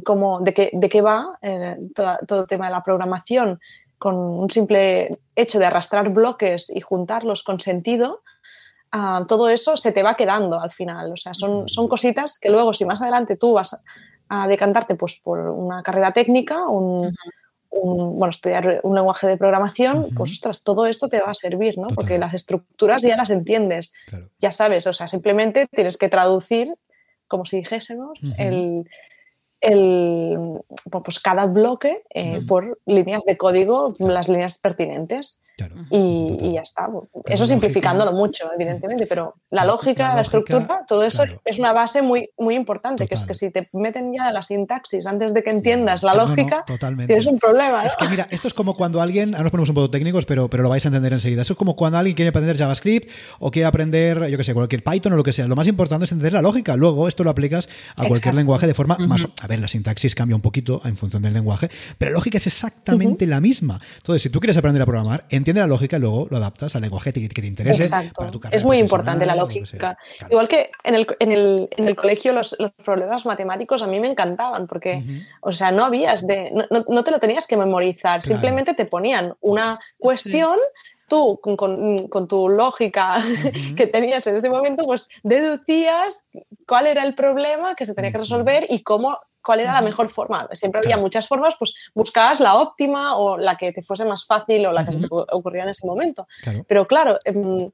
[0.05, 3.61] cómo, de, qué, de qué va eh, todo el tema de la programación
[3.99, 8.23] con un simple hecho de arrastrar bloques y juntarlos con sentido,
[9.27, 11.13] todo eso se te va quedando al final.
[11.13, 13.81] O sea, son, son cositas que luego, si más adelante tú vas
[14.29, 17.15] a, decantarte pues, por una carrera técnica, un,
[17.71, 21.89] bueno, estudiar un lenguaje de programación, pues ostras, todo esto te va a servir, ¿no?
[21.89, 23.95] Porque las estructuras ya las entiendes,
[24.39, 26.75] ya sabes, o sea, simplemente tienes que traducir,
[27.29, 28.85] como si dijésemos, el,
[29.63, 30.39] el,
[31.05, 35.43] pues cada bloque eh, por líneas de código, las líneas pertinentes.
[35.91, 36.89] Y, ya está.
[37.27, 42.31] Eso simplificándolo mucho, evidentemente, pero la, lógica, la, estructura, todo eso es una base muy,
[42.39, 46.03] muy importante, que es que si te meten ya la sintaxis antes de que entiendas
[46.03, 46.65] la lógica,
[47.07, 47.85] tienes un problema.
[47.85, 50.49] Es que mira, esto es como cuando alguien, ahora nos ponemos un poco técnicos, pero,
[50.49, 51.43] pero lo vais a entender enseguida.
[51.43, 54.83] Eso es como cuando alguien quiere aprender JavaScript o quiere aprender, yo que sé, cualquier
[54.83, 55.47] Python o lo que sea.
[55.47, 56.77] Lo más importante es entender la lógica.
[56.77, 59.27] Luego esto lo aplicas a cualquier lenguaje de forma más...
[59.43, 62.47] A ver, la sintaxis cambia un poquito en función del lenguaje, pero la lógica es
[62.47, 63.81] exactamente la misma.
[63.97, 66.83] Entonces, si tú quieres aprender a programar, entiende la lógica y luego lo adaptas al
[66.83, 68.57] lenguaje que, te interese para tu carrera.
[68.57, 69.99] Es muy importante la lógica.
[70.31, 74.01] Igual que en el, en el, en el colegio los, los, problemas matemáticos a mí
[74.01, 75.03] me encantaban porque,
[75.41, 79.35] o sea, no habías de, no, no, te lo tenías que memorizar, simplemente te ponían
[79.41, 80.59] una cuestión.
[81.09, 81.57] tú con,
[82.09, 83.17] con, tu lógica
[83.77, 86.31] que tenías en ese momento, pues deducías
[86.67, 90.09] cuál era el problema que se tenía que resolver y cómo cuál era la mejor
[90.09, 90.49] forma.
[90.53, 94.67] Siempre había muchas formas, pues buscabas la óptima o la que te fuese más fácil
[94.67, 96.27] o la que se te ocurría en ese momento.
[96.67, 97.71] Pero claro, em,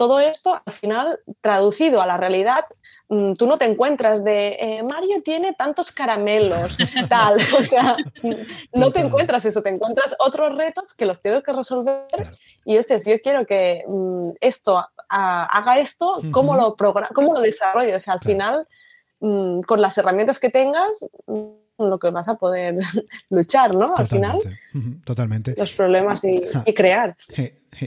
[0.00, 2.64] todo esto, al final, traducido a la realidad,
[3.10, 6.78] mm, tú no te encuentras de eh, Mario tiene tantos caramelos,
[7.10, 7.36] tal.
[7.58, 7.98] O sea,
[8.72, 12.06] no te encuentras eso, te encuentras otros retos que los tienes que resolver.
[12.64, 16.76] Y sé, si yo quiero que mm, esto haga esto, ¿cómo, lo
[17.14, 17.96] ¿cómo lo desarrollo?
[17.96, 18.66] O sea, al final,
[19.20, 21.10] con las herramientas que tengas,
[21.78, 22.78] lo que vas a poder
[23.30, 23.94] luchar, ¿no?
[23.96, 24.38] Al final.
[25.04, 25.54] Totalmente.
[25.56, 27.16] Los problemas y, y crear.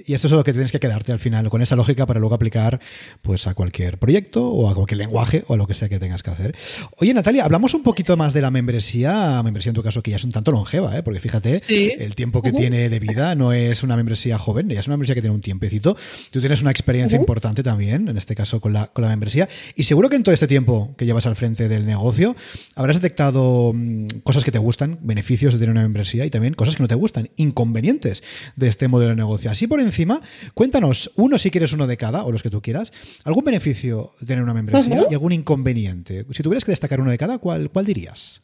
[0.05, 2.33] Y esto es lo que tienes que quedarte al final, con esa lógica para luego
[2.33, 2.79] aplicar
[3.21, 6.23] pues a cualquier proyecto o a cualquier lenguaje o a lo que sea que tengas
[6.23, 6.55] que hacer.
[6.97, 10.17] Oye, Natalia, hablamos un poquito más de la membresía, membresía en tu caso que ya
[10.17, 11.03] es un tanto longeva, ¿eh?
[11.03, 11.51] porque fíjate,
[11.99, 15.15] el tiempo que tiene de vida no es una membresía joven, ya es una membresía
[15.15, 15.95] que tiene un tiempecito.
[16.31, 19.83] Tú tienes una experiencia importante también, en este caso con la, con la membresía, y
[19.83, 22.35] seguro que en todo este tiempo que llevas al frente del negocio
[22.75, 26.72] habrás detectado mm, cosas que te gustan, beneficios de tener una membresía y también cosas
[26.75, 28.23] que no te gustan, inconvenientes
[28.55, 29.51] de este modelo de negocio.
[29.51, 30.21] Así por encima,
[30.53, 32.91] cuéntanos, uno si quieres uno de cada, o los que tú quieras,
[33.23, 36.25] algún beneficio de tener una membresía y algún inconveniente.
[36.31, 38.41] Si tuvieras que destacar uno de cada, ¿cuál, cuál dirías?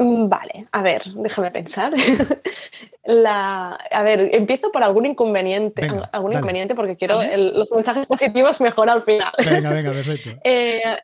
[0.00, 1.92] Mm, vale, a ver, déjame pensar.
[3.04, 8.88] La, a ver, empiezo por algún inconveniente, algún inconveniente porque quiero los mensajes positivos mejor
[8.88, 9.32] al final.
[9.44, 10.30] Venga, venga, perfecto.
[10.44, 10.96] Eh,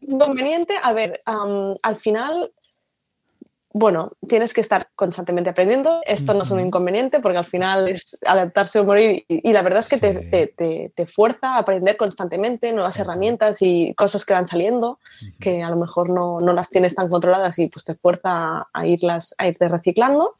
[0.00, 2.52] inconveniente, a ver, al final
[3.78, 6.00] bueno, tienes que estar constantemente aprendiendo.
[6.06, 9.80] Esto no es un inconveniente porque al final es adaptarse o morir y, la verdad
[9.80, 14.98] es que te, fuerza a aprender constantemente nuevas herramientas y cosas que van saliendo
[15.38, 19.34] que a lo mejor no, las tienes tan controladas y pues te fuerza a irlas
[19.36, 20.36] a irte reciclando.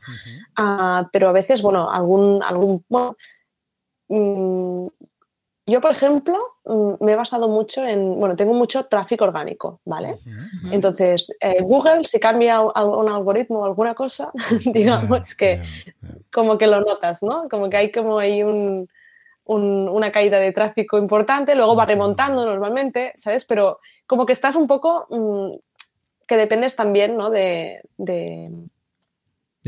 [0.57, 2.87] Ah, pero a veces, bueno, algún, algún
[4.09, 4.87] mm,
[5.67, 10.21] yo, por ejemplo, mm, me he basado mucho en, bueno, tengo mucho tráfico orgánico, ¿vale?
[10.71, 14.31] Entonces, eh, Google, si cambia un algoritmo o alguna cosa,
[14.67, 15.61] digamos que
[16.33, 17.49] como que lo notas, ¿no?
[17.49, 18.89] Como que hay como ahí un,
[19.45, 23.45] una caída de tráfico importante, luego va remontando normalmente, ¿sabes?
[23.45, 25.57] Pero como que estás un poco, mm,
[26.29, 27.31] que dependes también, ¿no?
[27.31, 28.53] De, de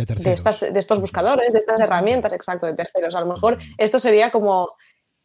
[0.07, 3.15] de, estas, de, estos buscadores, de estas herramientas, exacto, de terceros.
[3.15, 4.77] A lo mejor esto sería como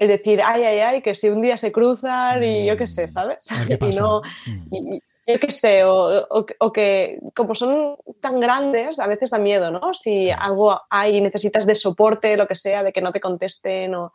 [0.03, 3.07] es decir, ay, ay, ay, que si un día se cruzan y yo qué sé,
[3.07, 3.47] ¿sabes?
[3.69, 4.97] y no, mm.
[5.27, 9.93] yo qué sé, o, que como son tan grandes, a veces da miedo, ¿no?
[9.93, 13.95] Si algo hay y necesitas de soporte, lo que sea, de que no te contesten
[13.95, 14.11] o,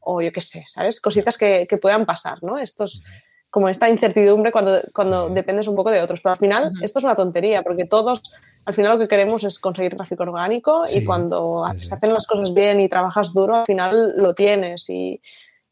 [0.00, 1.00] o yo qué sé, ¿sabes?
[1.00, 2.56] Cositas que, que puedan pasar, ¿no?
[2.58, 3.02] Estos,
[3.50, 6.20] como esta incertidumbre cuando, cuando dependes un poco de otros.
[6.22, 8.34] Pero al final, esto es una tontería, porque todos
[8.66, 12.52] al final lo que queremos es conseguir tráfico orgánico y cuando se hacen las cosas
[12.52, 15.20] bien y trabajas duro, al final lo tienes y,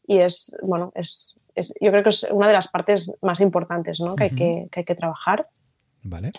[0.07, 3.99] y es, bueno, es, es, yo creo que es una de las partes más importantes
[3.99, 4.15] ¿no?
[4.15, 5.49] que, hay que, que, hay que trabajar.
[6.03, 6.31] Vale.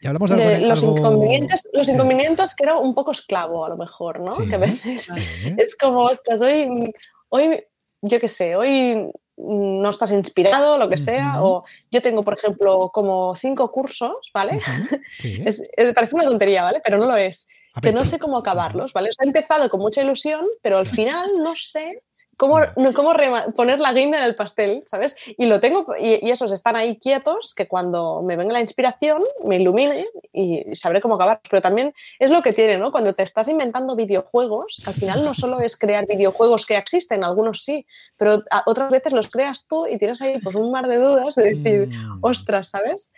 [0.00, 4.20] y hablamos de, los inconvenientes, los inconvenientes que era un poco esclavo a lo mejor,
[4.20, 4.34] ¿no?
[4.48, 5.10] que a veces
[5.58, 6.90] es como, estás hoy,
[7.28, 7.64] hoy,
[8.00, 12.90] yo qué sé, hoy no estás inspirado, lo que sea, o yo tengo, por ejemplo,
[12.92, 14.60] como cinco cursos, ¿vale?
[15.94, 16.80] parece una tontería, ¿vale?
[16.84, 17.46] Pero no lo es.
[17.82, 19.10] que no sé cómo acabarlos, ¿vale?
[19.20, 22.02] he empezado con mucha ilusión, pero al final no sé
[22.36, 22.60] cómo,
[22.94, 23.12] cómo
[23.54, 25.16] poner la guinda en el pastel, ¿sabes?
[25.36, 29.56] Y lo tengo, y, esos están ahí quietos, que cuando me venga la inspiración me
[29.56, 31.40] ilumine y sabré cómo acabar.
[31.48, 32.92] Pero también es lo que tiene, ¿no?
[32.92, 37.62] Cuando te estás inventando videojuegos, al final no solo es crear videojuegos que existen, algunos
[37.62, 41.34] sí, pero otras veces los creas tú y tienes ahí pues, un mar de dudas
[41.34, 42.18] de decir, mm.
[42.22, 43.12] ostras, ¿sabes?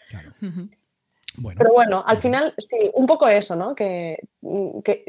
[1.59, 3.75] Pero bueno, al final sí, un poco eso, ¿no?
[3.75, 4.19] Que,
[4.85, 5.05] que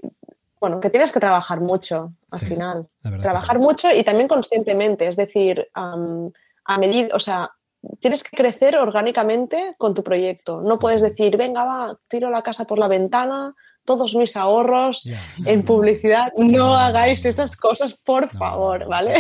[0.60, 2.88] bueno, que tienes que trabajar mucho al final.
[3.22, 7.52] Trabajar mucho y también conscientemente, es decir, a medida, o sea,
[8.00, 10.62] tienes que crecer orgánicamente con tu proyecto.
[10.62, 13.56] No puedes decir, venga, va, tiro la casa por la ventana,
[13.86, 15.08] todos mis ahorros
[15.46, 16.34] en publicidad.
[16.38, 19.16] No hagáis esas cosas, por favor, ¿vale?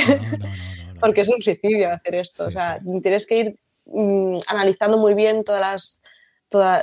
[0.99, 2.47] Porque es un suicidio hacer esto.
[2.47, 6.01] o sea, tienes que ir mm, analizando muy bien todas las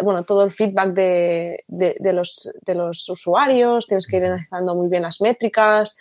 [0.02, 4.88] bueno, todo el feedback de, de, los, de, los, usuarios, tienes que ir analizando muy
[4.88, 5.96] bien las métricas,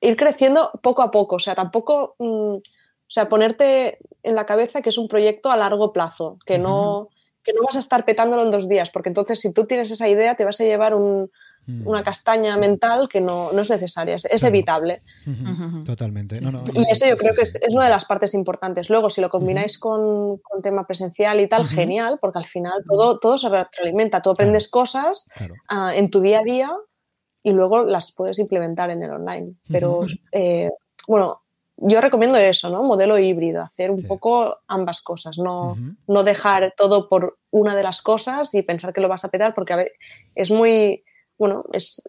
[0.00, 4.82] ir creciendo poco a poco, o sea, tampoco, mm, o sea, ponerte en la cabeza
[4.82, 7.08] que es un proyecto a largo plazo, que no,
[7.42, 10.08] que no vas a estar petándolo en dos días, porque entonces si tú tienes esa
[10.08, 11.30] idea te vas a llevar un.
[11.66, 15.02] Una castaña mental que no, es necesaria, es, evitable.
[15.84, 16.38] Totalmente.
[16.74, 18.88] y eso yo creo que es, una de las partes importantes.
[18.88, 23.38] Luego, si lo combináis con, tema presencial y tal, genial, porque al final todo, todo
[23.38, 24.22] se retroalimenta.
[24.22, 25.28] Tú aprendes cosas
[25.68, 26.70] ah, en tu día a día
[27.42, 29.54] y luego las puedes implementar en el online.
[29.68, 30.70] Pero, eh,
[31.06, 31.42] bueno,
[31.76, 32.82] yo recomiendo eso, ¿no?
[32.82, 35.76] Modelo híbrido, hacer un poco ambas cosas, no,
[36.08, 39.54] no dejar todo por una de las cosas y pensar que lo vas a petar,
[39.54, 39.84] porque a
[40.34, 41.04] es muy
[41.38, 42.02] bueno, es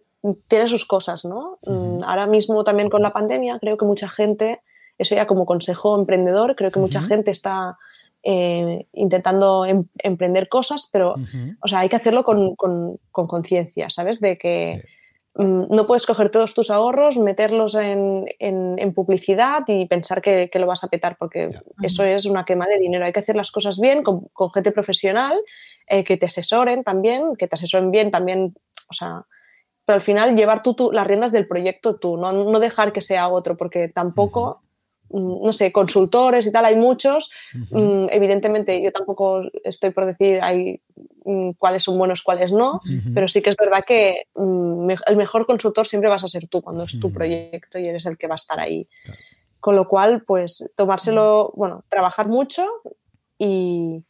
[0.47, 1.59] tiene sus cosas, ¿no?
[1.63, 4.61] Mm, ahora mismo también con la pandemia creo que mucha gente,
[4.97, 7.77] eso ya como consejo emprendedor, creo que mucha gente está
[8.23, 11.15] eh, intentando em, emprender cosas, pero
[11.61, 14.19] o sea, hay que hacerlo con conciencia, ¿sabes?
[14.19, 14.83] De que
[15.37, 18.25] no puedes coger todos tus ahorros, meterlos en,
[18.95, 21.49] publicidad y pensar que, lo vas a petar, porque
[21.83, 23.05] eso es una quema de dinero.
[23.05, 25.37] Hay que hacer las cosas bien, con, gente profesional,
[25.87, 28.55] eh, que te asesoren también, que te asesoren bien también,
[28.89, 29.25] o sea,
[29.85, 33.29] pero al final llevar tú, las riendas del proyecto tú, no, no, dejar que sea
[33.29, 34.66] otro, porque tampoco Mm,
[35.09, 37.31] no sé, consultores y tal, hay muchos.
[37.71, 40.81] Mm, evidentemente, yo tampoco estoy por decir hay,
[41.25, 42.81] mm, cuáles son buenos, cuáles no,
[43.13, 46.83] pero sí que es verdad que el mejor consultor siempre vas a ser tú cuando
[46.83, 48.87] es tu proyecto y eres el que va a estar ahí.
[49.59, 52.65] Con lo cual, pues tomárselo, bueno, trabajar mucho
[53.37, 54.03] y,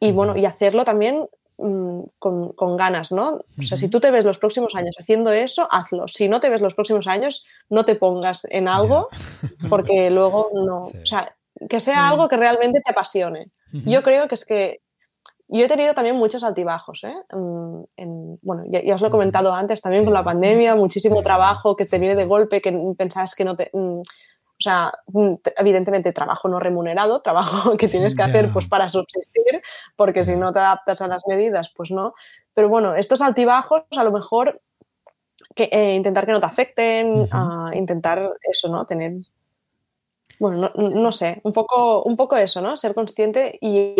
[0.00, 1.28] y bueno, y hacerlo también
[1.62, 3.44] Mm, con, ganas, ¿no?
[3.56, 6.08] O sea, si tú te ves los próximos años haciendo eso, hazlo.
[6.08, 9.08] Si no te ves los próximos años, no te pongas en algo
[9.70, 10.80] porque luego no.
[10.80, 11.36] O sea,
[11.68, 13.46] que sea algo que realmente te apasione.
[13.70, 14.80] Yo creo que es que
[15.46, 17.04] yo he tenido también muchos altibajos.
[17.04, 17.14] ¿eh?
[17.32, 21.86] Mm, bueno, ya, os lo he comentado antes también con la pandemia, muchísimo trabajo que
[21.86, 23.70] te viene de golpe, que pensabas que no te.
[24.62, 29.60] O sea, mm, evidentemente trabajo no remunerado, trabajo que tienes que hacer pues para subsistir,
[29.96, 32.14] porque si no te adaptas a las medidas, pues no.
[32.54, 34.60] Pero bueno, estos altibajos a lo mejor
[35.56, 37.28] que, eh, intentar que no te afecten,
[37.72, 38.86] intentar eso, ¿no?
[38.86, 39.14] Tener,
[40.38, 42.76] bueno, no, sé, un poco, un poco eso, ¿no?
[42.76, 43.96] Ser consciente y,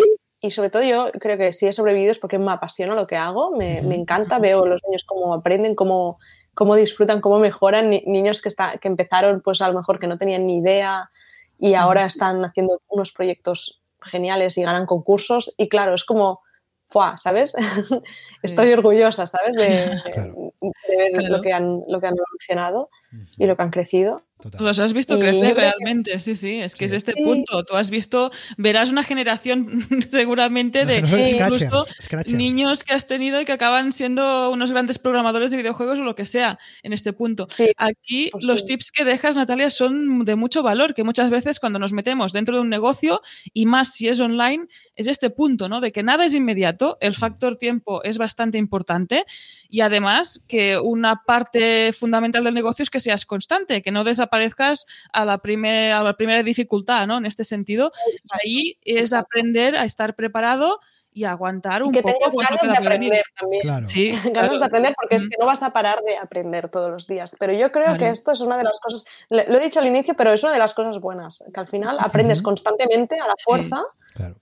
[0.51, 3.51] sobre todo yo creo que si he sobrevivido es porque me apasiona lo que hago,
[3.51, 6.19] me, me encanta, veo los niños cómo aprenden, cómo
[6.55, 10.19] cómo disfrutan, cómo mejoran niños que, está, que empezaron pues a lo mejor que no
[10.19, 11.11] tenían ni idea
[11.59, 16.41] y ahora están haciendo unos proyectos geniales y ganan concursos y claro, es como,
[16.87, 17.17] ¡fua!
[17.19, 17.55] ¿sabes?
[18.43, 19.57] Estoy orgullosa, ¿sabes?
[19.57, 19.97] De,
[20.89, 22.91] ver lo, que han, lo que han evolucionado
[23.39, 24.23] y lo que han crecido.
[24.59, 27.65] Los has visto crecer realmente, sí, sí, es que es este punto.
[27.65, 31.87] Tú has visto, verás una generación seguramente de incluso
[32.27, 36.15] niños que has tenido y que acaban siendo unos grandes programadores de videojuegos o lo
[36.15, 37.47] que sea en este punto.
[37.77, 41.79] Aquí pues los tips que dejas, Natalia, son de mucho valor, que muchas veces cuando
[41.79, 43.23] nos metemos dentro de un negocio
[43.53, 44.67] y más si es online,
[44.97, 45.81] es este punto, ¿no?
[45.81, 49.25] De que nada es inmediato, el factor tiempo es bastante importante
[49.73, 54.83] y además que una parte fundamental del negocio es que seas constante, que no desaparezcas
[54.83, 57.17] aparezcas a la, primera a la primera dificultad, ¿no?
[57.17, 57.91] En este sentido,
[58.31, 60.79] ahí es aprender a estar preparado
[61.15, 62.13] y aguantar un que poco.
[62.13, 63.87] Que tengas ganas de aprender también.
[63.87, 67.07] Sí, ganas de aprender porque es que no vas a parar de aprender todos los
[67.07, 67.35] días.
[67.41, 70.13] Pero yo creo que esto es una de las cosas, lo he dicho al inicio,
[70.15, 73.83] pero es una de las cosas buenas, que al final aprendes constantemente a la fuerza.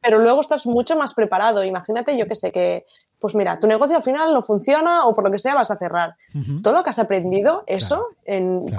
[0.03, 1.63] Pero luego estás mucho más preparado.
[1.63, 2.85] Imagínate, yo que sé, que,
[3.21, 5.77] pues mira, tu negocio al final no funciona o por lo que sea vas a
[5.77, 6.15] cerrar.
[6.63, 8.09] Todo lo que has aprendido, eso,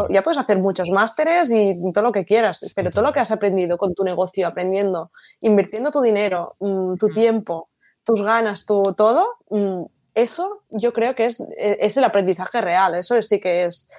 [0.10, 3.32] ya puedes hacer muchos másteres y todo lo que quieras, pero todo lo que has
[3.32, 5.12] aprendido con tu negocio, aprendiendo,
[5.42, 7.68] invirtiendo tu dinero, mm, tu tiempo,
[8.04, 9.84] tus ganas, tu todo, mm,
[10.16, 12.96] eso yo creo que es, e, es, el aprendizaje real.
[12.96, 13.90] Eso sí que es,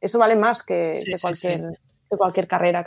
[0.00, 0.92] eso vale más que,
[1.22, 1.78] cualquier
[2.10, 2.84] de cualquier carrera.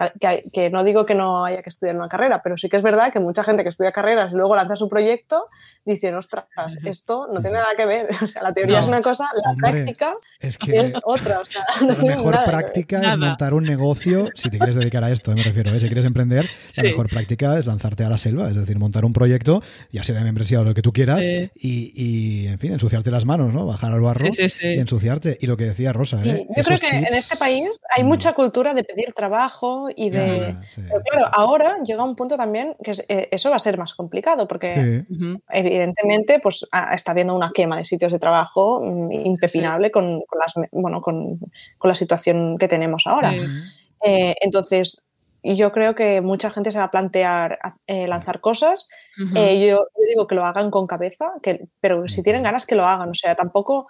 [0.53, 3.12] Que, no digo que no haya que estudiar una carrera, pero sí que es verdad
[3.12, 5.47] que mucha gente que estudia carreras y luego lanza su proyecto
[5.93, 6.45] dice, ostras,
[6.85, 8.07] esto no tiene nada que ver.
[8.21, 10.57] O sea, la teoría es una cosa, la práctica es,
[11.03, 11.41] otra.
[11.81, 15.71] la mejor práctica es montar un negocio, si te quieres dedicar a esto, me refiero,
[15.71, 15.79] ¿eh?
[15.79, 16.45] si quieres emprender,
[16.77, 20.15] la mejor práctica es lanzarte a la selva, es decir, montar un proyecto, ya sea
[20.15, 21.23] de membresía o lo que tú quieras,
[21.55, 23.65] y, en fin, ensuciarte las manos, ¿no?
[23.65, 25.37] Bajar al barro y ensuciarte.
[25.39, 26.45] Y lo que decía Rosa, ¿eh?
[26.55, 30.55] Yo creo que en este país hay mucha cultura de pedir trabajo y de...
[30.75, 34.47] Pero claro, ahora llega un punto también que eh, eso va a ser más complicado
[34.47, 35.05] porque
[35.49, 35.78] evidentemente
[36.41, 41.39] pues está habiendo una quema de sitios de trabajo mm, impepinable con, las, bueno, con,
[41.84, 43.34] la situación que tenemos ahora.
[44.03, 45.03] Eh, entonces,
[45.43, 48.89] yo creo que mucha gente se va a plantear eh, lanzar cosas.
[49.17, 52.86] yo, yo, digo que lo hagan con cabeza, que, pero si tienen ganas que lo
[52.86, 53.09] hagan.
[53.09, 53.88] O sea, tampoco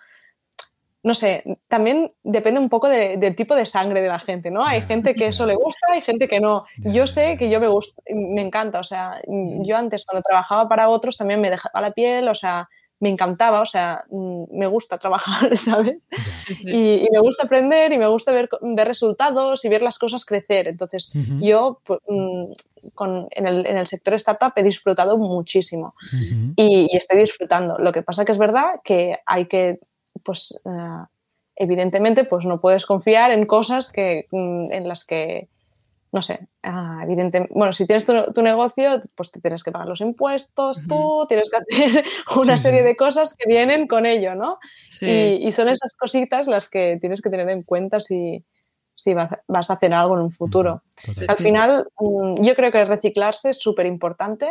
[1.02, 4.66] no sé, también depende un poco del tipo de sangre de la gente, ¿no?
[4.66, 6.66] Hay gente que eso le gusta, hay gente que no.
[6.78, 9.22] Yo sé que yo me gusta, me encanta, o sea,
[9.66, 12.68] yo antes cuando trabajaba para otros también me dejaba la piel, o sea,
[13.00, 15.98] me encantaba, o sea, me gusta trabajar, ¿sabes?
[16.66, 20.68] Y, me gusta aprender y me gusta ver, ver, resultados y ver las cosas crecer.
[20.68, 22.52] Entonces, yo pues, mm,
[23.32, 25.96] en, el, sector startup he disfrutado muchísimo
[26.58, 27.78] y, y, estoy disfrutando.
[27.78, 29.80] Lo que pasa que es verdad que hay que
[30.24, 31.06] pues eh,
[31.56, 35.50] evidentemente pues no puedes confiar en cosas que, mm, en las que
[36.12, 40.02] no sé, ah, evidentemente, bueno, si tienes tu, negocio, pues te tienes que pagar los
[40.02, 42.04] impuestos, tú tienes que hacer
[42.42, 44.58] una serie de cosas que vienen con ello, ¿no?
[45.02, 48.44] Y, son esas cositas las que tienes que tener en cuenta si,
[48.96, 50.82] si vas a hacer algo en un futuro.
[51.28, 54.48] Al final, mm, yo creo que reciclarse es súper importante,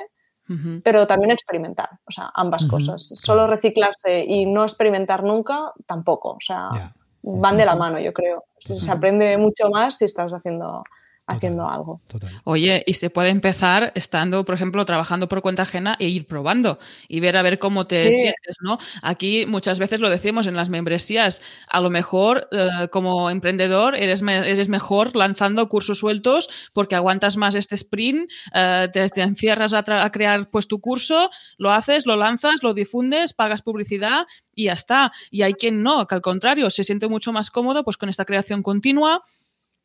[0.82, 3.12] pero también experimentar, o sea, ambas cosas.
[3.14, 6.92] Solo reciclarse y no experimentar nunca, tampoco, o sea,
[7.22, 8.44] van de la mano, yo creo.
[8.58, 10.82] Se aprende mucho más si estás haciendo
[11.28, 12.00] haciendo algo.
[12.44, 16.78] Oye, y se puede empezar estando, por ejemplo, trabajando por cuenta ajena e ir probando
[17.06, 18.78] y ver a ver cómo te sientes, ¿no?
[19.02, 24.22] Aquí muchas veces lo decimos en las membresías, a lo mejor eh, como emprendedor eres,
[24.22, 30.10] eres mejor lanzando cursos sueltos porque aguantas más este sprint, eh, te, encierras a, a,
[30.10, 35.12] crear pues tu curso, lo haces, lo lanzas, lo difundes, pagas publicidad y ya está.
[35.30, 38.24] Y hay quien no, que al contrario, se siente mucho más cómodo pues con esta
[38.24, 39.22] creación continua,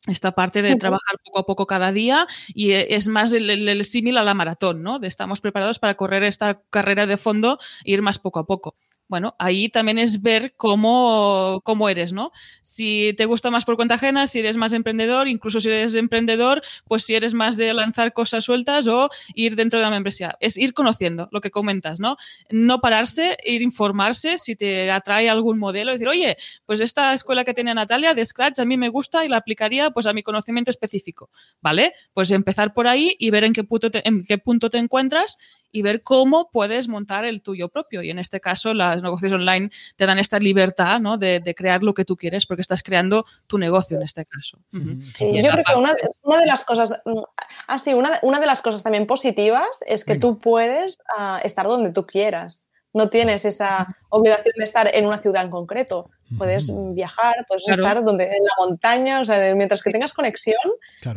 [0.06, 4.18] esta parte de trabajar poco a poco cada día y e, es más el, símil
[4.18, 4.98] a la maratón, ¿no?
[4.98, 8.74] De estamos preparados para correr esta carrera de fondo e ir más poco a poco
[9.08, 12.32] bueno, ahí también es ver cómo, cómo, eres, ¿no?
[12.62, 16.62] Si te gusta más por cuenta ajena, si eres más emprendedor, incluso si eres emprendedor,
[16.86, 20.36] pues si eres más de lanzar cosas sueltas o ir dentro de la membresía.
[20.40, 22.16] Es ir conociendo lo que comentas, ¿no?
[22.50, 27.44] No pararse, ir informarse si te atrae algún modelo y decir, oye, pues esta escuela
[27.44, 30.22] que tiene Natalia de Scratch a mí me gusta y la aplicaría pues a mi
[30.22, 31.30] conocimiento específico,
[31.60, 31.92] ¿vale?
[32.14, 35.38] Pues empezar por ahí y ver en qué punto en qué punto te encuentras
[35.74, 38.00] y ver cómo puedes montar el tuyo propio.
[38.00, 41.18] Y en este caso, los negocios online te dan esta libertad ¿no?
[41.18, 44.60] de, crear lo que tú quieres porque estás creando tu negocio en este caso.
[45.02, 47.18] Sí, yo creo que una, de las cosas, mm,
[47.66, 51.90] ah, una, una, de las cosas también positivas es que tú puedes ah, estar donde
[51.90, 52.70] tú quieras.
[52.92, 56.08] No tienes esa obligación de estar en una ciudad en concreto.
[56.38, 60.56] Puedes viajar, puedes estar donde, en la montaña, o sea, mientras que tengas conexión,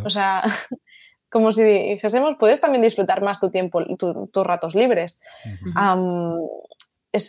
[0.03, 0.41] o sea,
[1.37, 5.21] como si dijésemos, puedes también disfrutar más tu tiempo, tus ratos libres.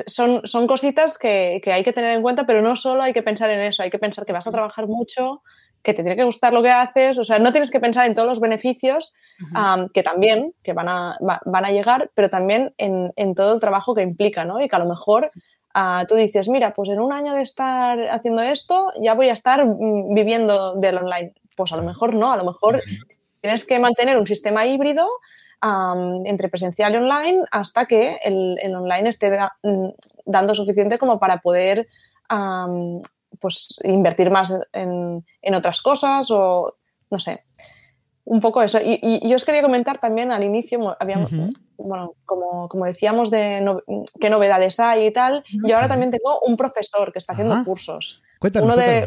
[0.07, 3.51] son, son, cositas que, hay que tener en cuenta, pero no solo hay que pensar
[3.51, 5.43] en eso, hay que pensar que vas a trabajar mucho,
[5.83, 8.15] que te tiene que gustar lo que haces, o sea, no tienes que pensar en
[8.15, 9.13] todos los beneficios,
[9.93, 14.03] que también, que van a, van a llegar, pero también en, todo el trabajo que
[14.03, 14.59] implica, ¿no?
[14.59, 15.31] Y que a lo mejor
[15.75, 19.33] ah, tú dices, mira, pues en un año de estar haciendo esto, ya voy a
[19.33, 21.35] estar mm, viviendo del online.
[21.59, 22.81] Pues a lo mejor no, a lo mejor
[23.41, 25.07] Tienes que mantener un sistema híbrido
[26.25, 29.89] entre presencial y online hasta que el, online esté mm,
[30.25, 31.89] dando suficiente como para poder
[33.41, 36.77] pues, invertir más en, otras cosas o
[37.11, 37.45] no sé.
[38.25, 38.79] Un poco eso.
[38.85, 41.31] Y, yo os quería comentar también al inicio, habíamos,
[41.79, 43.65] bueno, como, como, decíamos, de
[44.21, 45.45] qué novedades hay y tal.
[45.65, 48.23] Yo ahora también tengo un profesor que está haciendo cursos.
[48.39, 49.07] Cuéntanos, Uno de,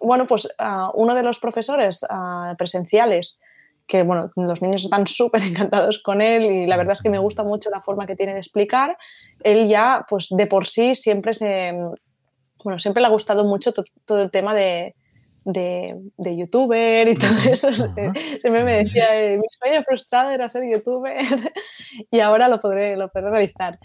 [0.00, 3.40] bueno, pues ah, uno de los profesores ah, presenciales,
[3.86, 7.18] que bueno, los niños están súper encantados con él y la verdad es que me
[7.18, 8.96] gusta mucho la forma que tiene de explicar,
[9.40, 11.74] él ya, pues de por sí siempre se,
[12.64, 13.72] bueno, siempre le ha gustado mucho
[14.04, 14.94] todo el tema de,
[15.44, 17.70] de, youtuber y todo eso.
[18.38, 21.16] Siempre me decía, eh, mi sueño frustrado era ser youtuber
[22.10, 23.78] y ahora lo podré, lo podré realizar.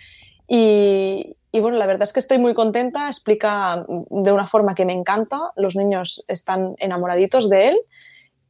[0.47, 4.85] Y, y bueno, la verdad es que estoy muy contenta, explica de una forma que
[4.85, 7.77] me encanta, los niños están enamoraditos de él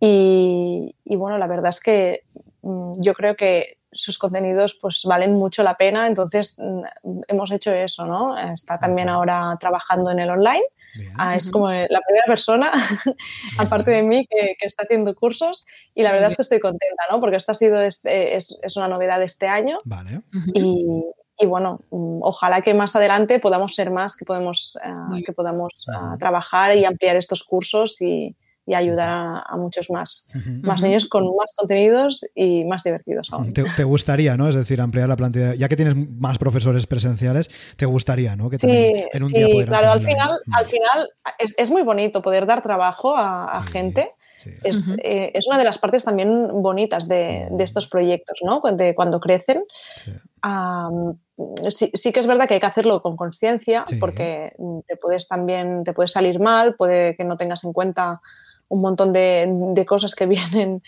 [0.02, 2.24] y, bueno, la verdad es que
[2.62, 7.74] mm, yo creo que sus contenidos pues valen mucho la pena, entonces mm, hemos hecho
[7.74, 8.38] eso, ¿no?
[8.38, 10.64] Está también ahora trabajando en el online.
[11.18, 12.72] Ah, es como la primera persona,
[13.60, 17.20] aparte de mí, que, está haciendo cursos y la verdad es que estoy contenta, ¿no?
[17.20, 20.22] Porque esto ha sido este, es, es, una novedad de este año vale.
[20.56, 21.04] y,
[21.40, 25.86] y bueno, mm, ojalá que más adelante podamos ser más, que, podemos, eh, que podamos
[25.94, 28.36] ah, trabajar y ampliar estos cursos y,
[28.70, 30.32] y ayudar a, muchos más,
[30.62, 33.52] más niños con más contenidos y más divertidos aún.
[33.52, 34.48] Te, gustaría, ¿no?
[34.48, 38.48] Es decir, ampliar la plantilla, ya que tienes más profesores presenciales, te gustaría, ¿no?
[38.48, 41.10] Que sí, en un sí, claro, al final, al final
[41.40, 44.12] es, es, muy bonito poder dar trabajo a, gente.
[44.64, 48.62] Es, eh, es, una de las partes también bonitas de, de estos proyectos, ¿no?
[48.62, 49.64] Cuando, cuando crecen.
[51.70, 54.54] sí, sí, que es verdad que hay que hacerlo con conciencia porque
[54.88, 58.22] te puedes también te puedes salir mal, puede que no tengas en cuenta
[58.70, 60.82] un montón de, de cosas que vienen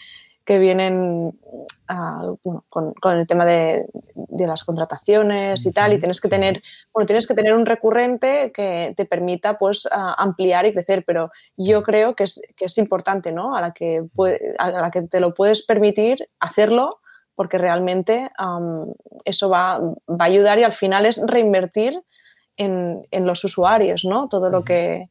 [0.51, 1.39] que vienen
[1.87, 2.33] ah,
[2.67, 3.85] con, con, el tema de,
[4.15, 6.61] de, las contrataciones y tal, y tienes que tener,
[6.93, 11.83] bueno, tienes que tener un recurrente que te permita pues ampliar y crecer, pero yo
[11.83, 13.55] creo que es, que es importante, ¿no?
[13.55, 14.03] A la que,
[14.59, 16.99] a la que te lo puedes permitir hacerlo,
[17.33, 18.29] porque realmente
[19.23, 21.97] eso va, va, a ayudar y al final es reinvertir
[22.57, 24.27] en, en los usuarios, ¿no?
[24.27, 25.07] Todo lo que,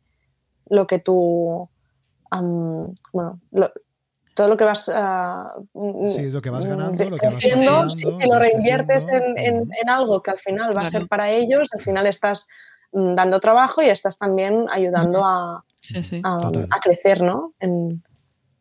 [0.68, 1.70] lo que tú,
[2.30, 3.41] bueno,
[4.35, 8.05] todo lo que vas uh, sí, lo que vas ganando, lo que vas haciendo, si,
[8.05, 12.07] lo reinviertes en, en, algo que al final va a ser para ellos, al final
[12.07, 12.49] estás
[12.93, 15.64] mm, dando trabajo y estás también ayudando a,
[16.24, 17.55] a, crecer ¿no?
[17.61, 18.03] en,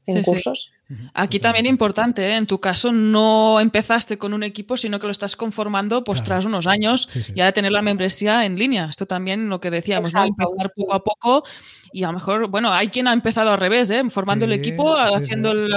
[0.05, 0.73] en cursos.
[1.13, 2.35] Aquí también importante, ¿eh?
[2.35, 6.45] en tu caso no empezaste con un equipo, sino que lo estás conformando pues tras
[6.45, 8.87] unos años ya de tener la membresía en línea.
[8.89, 10.25] Esto también lo que decíamos, ¿no?
[10.25, 11.43] empezar poco a poco
[11.91, 14.01] y a lo mejor, bueno, hay quien ha empezado al revés, ¿eh?
[14.09, 15.69] formando el equipo, haciendo el,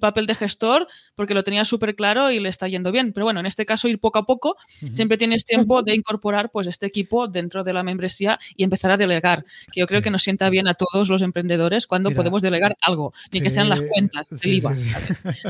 [0.00, 3.12] papel de gestor, porque lo tenía súper claro y le está yendo bien.
[3.12, 4.56] Pero bueno, en este caso ir poco a poco,
[4.92, 8.96] siempre tienes tiempo de incorporar pues este equipo dentro de la membresía y empezar a
[8.96, 12.76] delegar, que yo creo que nos sienta bien a todos los emprendedores cuando podemos delegar
[12.80, 14.26] algo, ni que sean las cuentas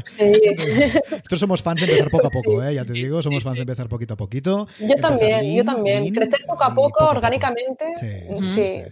[0.06, 0.32] Sí,
[1.10, 2.74] Nosotros somos fans de empezar poco a poco, ¿eh?
[2.74, 4.68] ya te digo, somos fans de empezar poquito a poquito.
[4.80, 6.12] Yo también, yo también.
[6.12, 7.84] Crecer poco a poco, orgánicamente.
[8.40, 8.82] Sí,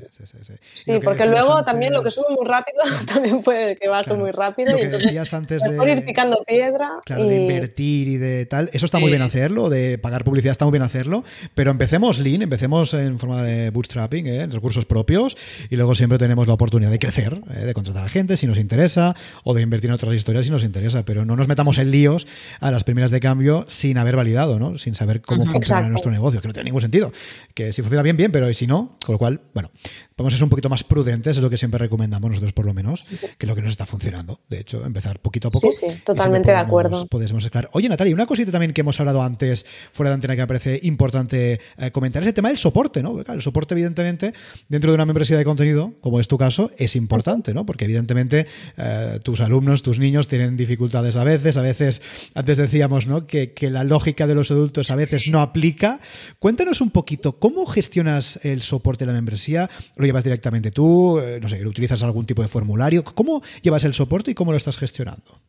[0.74, 4.76] sí, porque luego también lo que sube muy rápido también puede que baje muy rápido.
[4.76, 6.90] y entonces, antes de ir picando piedra.
[7.04, 8.70] Claro, de invertir y de tal.
[8.72, 12.42] Eso está muy bien hacerlo, de pagar publicidad está muy bien hacerlo, pero empecemos lean,
[12.42, 14.40] empecemos en forma de bootstrapping, ¿eh?
[14.42, 15.36] en recursos propios,
[15.70, 17.64] y luego siempre tenemos la oportunidad de crecer, ¿eh?
[17.64, 19.14] de contratar a gente si nos interesa,
[19.44, 22.26] o de invertir en otras historias si nos interesa, pero no nos metamos en líos
[22.61, 24.78] a las primeras de cambio sin haber validado, ¿no?
[24.78, 27.12] Sin saber cómo funciona nuestro negocio, que no tiene ningún sentido.
[27.54, 29.70] Que si funciona bien, bien, pero si no, con lo cual, bueno,
[30.16, 32.72] vamos a ser un poquito más prudentes, es lo que siempre recomendamos nosotros por lo
[32.72, 33.04] menos,
[33.36, 34.40] que lo que nos está funcionando.
[34.48, 35.70] De hecho, empezar poquito a poco.
[35.70, 37.06] Sí, sí, totalmente de acuerdo.
[37.06, 37.70] Podemos esclarecer.
[37.74, 40.80] Oye, Natalia, una cosita también que hemos hablado antes, fuera de antena, que me parece
[40.82, 43.20] importante eh, comentar, es el tema del soporte, ¿no?
[43.20, 44.32] el soporte, evidentemente,
[44.68, 47.66] dentro de una membresía de contenido, como es tu caso, es importante, ¿no?
[47.66, 48.46] Porque evidentemente
[48.76, 52.00] eh, tus alumnos, tus niños tienen dificultades a veces, a veces,
[52.34, 53.26] antes decíamos, ¿no?
[53.26, 55.98] Que, la lógica de los adultos a veces no aplica.
[56.38, 59.68] Cuéntanos un poquito, ¿cómo gestionas el soporte de la membresía?
[60.07, 61.18] Llevas directamente tú?
[61.18, 63.04] Eh, no sé, ¿utilizas algún tipo de formulario?
[63.04, 65.40] ¿Cómo llevas el soporte y cómo lo estás gestionando?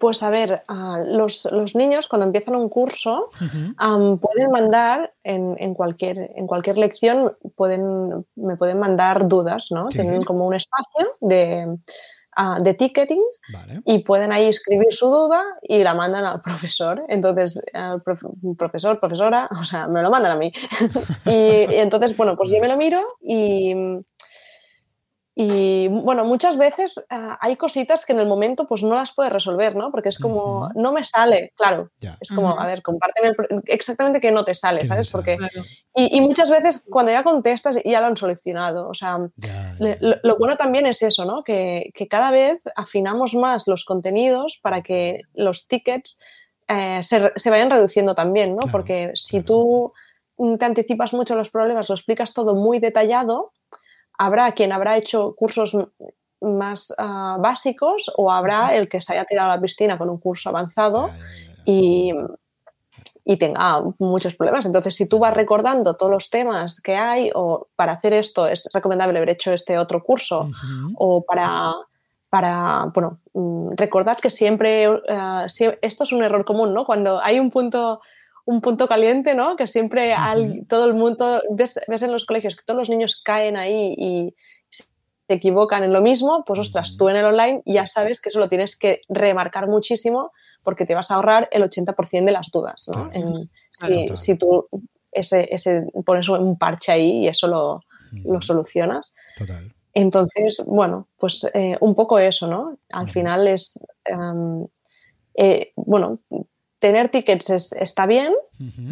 [0.00, 0.64] pues a ver,
[1.06, 3.30] los, niños cuando empiezan un curso
[3.78, 9.88] pueden mandar en, cualquier, en cualquier lección, pueden, me pueden mandar dudas, ¿no?
[9.88, 11.78] Tienen como un espacio de,
[12.60, 13.22] de ticketing
[13.84, 17.04] y pueden ahí escribir su duda y la mandan al profesor.
[17.08, 18.02] Entonces, el
[18.56, 20.52] profesor, profesora, o sea, me lo mandan a mí.
[21.26, 23.74] y, entonces, bueno, pues yo me lo miro y,
[25.36, 29.32] y bueno, muchas veces ah, hay cositas que en el momento pues no las puedes
[29.32, 29.90] resolver, ¿no?
[29.90, 31.90] Porque es como, no me sale, claro.
[32.20, 33.34] Es como, a ver, compárteme
[33.66, 35.08] exactamente que no te sale, ¿sabes?
[35.08, 35.36] Porque,
[35.92, 38.88] y, muchas veces cuando ya contestas ya lo han solucionado.
[38.88, 39.18] O sea,
[39.78, 41.42] lo, bueno también es eso, ¿no?
[41.42, 46.20] Que, cada vez afinamos más los contenidos para que los tickets
[46.68, 48.70] eh, se, vayan reduciendo también, ¿no?
[48.70, 49.92] Porque si tú
[50.58, 53.52] te anticipas mucho los problemas, lo explicas todo muy detallado,
[54.18, 55.76] habrá quien habrá hecho cursos
[56.40, 60.18] más ah, básicos o habrá el que se haya tirado a la piscina con un
[60.18, 61.10] curso avanzado
[61.64, 62.12] y,
[63.38, 64.66] tenga muchos problemas.
[64.66, 68.68] Entonces, si tú vas recordando todos los temas que hay o para hacer esto es
[68.72, 70.50] recomendable haber hecho este otro curso
[70.96, 71.72] o para,
[72.28, 76.84] para, bueno, mm, recordad que siempre, ah, esto es un error común, ¿no?
[76.84, 78.00] Cuando hay un punto
[78.46, 79.56] un punto caliente, ¿no?
[79.56, 80.14] Que siempre
[80.68, 84.34] todo el mundo, ves, en los colegios que todos los niños caen ahí y
[84.68, 84.84] se
[85.28, 88.48] equivocan en lo mismo, pues ostras, tú en el online ya sabes que eso lo
[88.48, 90.32] tienes que remarcar muchísimo
[90.62, 93.10] porque te vas a ahorrar el 80% de las dudas, ¿no?
[94.16, 94.68] si, tú
[95.10, 97.82] ese, ese, pones un parche ahí y eso lo,
[98.24, 99.14] lo solucionas.
[99.38, 99.74] Total.
[99.94, 102.78] Entonces, bueno, pues eh, un poco eso, ¿no?
[102.90, 104.66] Al final es, em,
[105.36, 106.18] eh, bueno,
[106.84, 108.34] tener tickets está bien,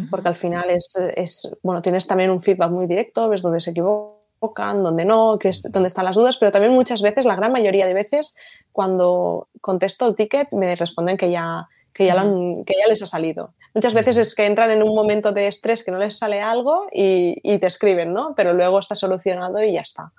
[0.09, 4.81] porque al final es, bueno, tienes también un feedback muy directo, ves dónde se equivocan,
[4.81, 7.93] dónde no, es, dónde están las dudas, pero también muchas veces, la gran mayoría de
[7.93, 8.35] veces,
[8.71, 12.15] cuando contesto el ticket, me responden que ya, que ya,
[12.65, 13.53] que ya les ha salido.
[13.73, 16.87] Muchas veces es que entran en un momento de estrés que no les sale algo
[16.91, 18.33] y, te escriben, ¿no?
[18.35, 20.11] Pero luego está solucionado y ya está.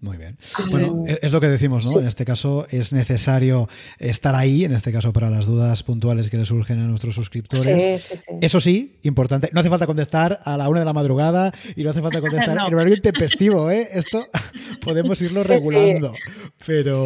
[0.00, 0.36] Muy bien.
[0.70, 2.00] Bueno, es lo que decimos, ¿no?
[2.00, 3.68] En este caso es necesario
[3.98, 8.04] estar ahí, en este caso para las dudas puntuales que le surgen a nuestros suscriptores.
[8.04, 8.32] Sí, sí, sí.
[8.40, 11.90] Eso sí, importante, no hace falta contestar a la una de la madrugada y no
[11.90, 13.88] hace falta contestar en horario intempestivo, ¿eh?
[13.92, 14.26] Esto
[14.84, 16.12] podemos irlo regulando.
[16.66, 17.04] Pero,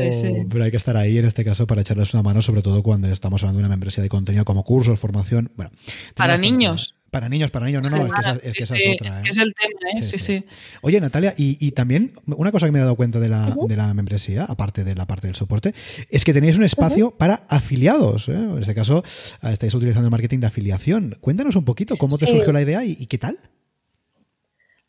[0.51, 3.09] pero hay que estar ahí en este caso para echarles una mano, sobre todo cuando
[3.09, 5.51] estamos hablando de una membresía de contenido como cursos, formación.
[5.57, 5.71] Bueno,
[6.15, 6.95] para niños.
[7.11, 9.11] Para niños, para niños, no, no, es que, esa, es, otra.
[9.11, 10.03] Es que es el tema, ¿eh?
[10.03, 10.45] sí, sí.
[10.83, 13.95] Oye, Natalia, y, también una cosa que me he dado cuenta de la, de la
[13.95, 15.75] membresía, aparte de la parte del soporte,
[16.11, 18.29] es que tenéis un espacio para afiliados.
[18.29, 18.35] ¿eh?
[18.35, 19.03] En este caso,
[19.43, 21.17] estáis utilizando el marketing de afiliación.
[21.23, 23.39] Cuéntanos un poquito cómo te surgió la idea y, qué tal.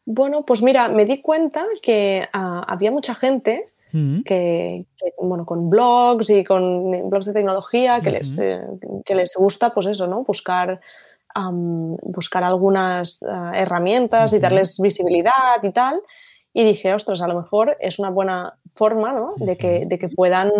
[0.05, 4.85] Bueno, pues mira, me di cuenta que ah, había mucha gente que,
[5.21, 8.61] bueno, con blogs y con blogs de tecnología que, les, eh,
[9.05, 10.23] que les gusta, pues eso, ¿no?
[10.23, 10.79] Buscar,
[11.35, 16.01] buscar algunas eh, herramientas y darles visibilidad y tal.
[16.53, 19.33] Y dije, ostras, a lo mejor es una buena forma ¿no?
[19.37, 20.51] de, que, de que puedan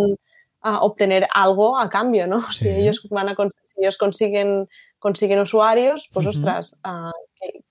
[0.62, 2.42] ah, obtener algo a cambio, ¿no?
[2.52, 4.68] Si, ellos van a, si ellos consiguen
[5.00, 6.82] consiguen usuarios, pues ostras,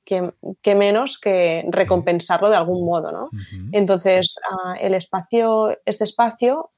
[0.04, 3.30] que, menos que recompensarlo de algún modo, ¿no?
[3.72, 6.70] Entonces, uh, el espacio, este espacio,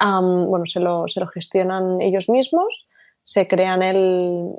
[0.00, 2.88] um, bueno, se lo, se lo, gestionan ellos mismos,
[3.22, 4.50] se crean el,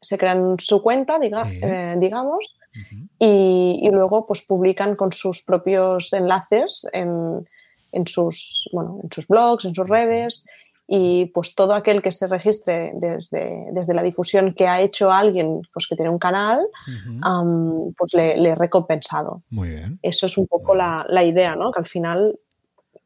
[0.00, 2.56] se crean su cuenta, diga, eh, digamos,
[3.18, 7.46] y, y, luego pues publican con sus propios enlaces en,
[7.92, 10.46] en sus, bueno, en sus blogs, en sus redes
[10.86, 15.62] y pues todo aquel que se registre desde, desde la difusión que ha hecho alguien
[15.72, 16.60] pues que tiene un canal,
[17.96, 19.42] pues le, he recompensado.
[19.50, 19.98] Muy bien.
[20.02, 21.72] Eso es un poco la, la, idea, ¿no?
[21.72, 22.38] Que al final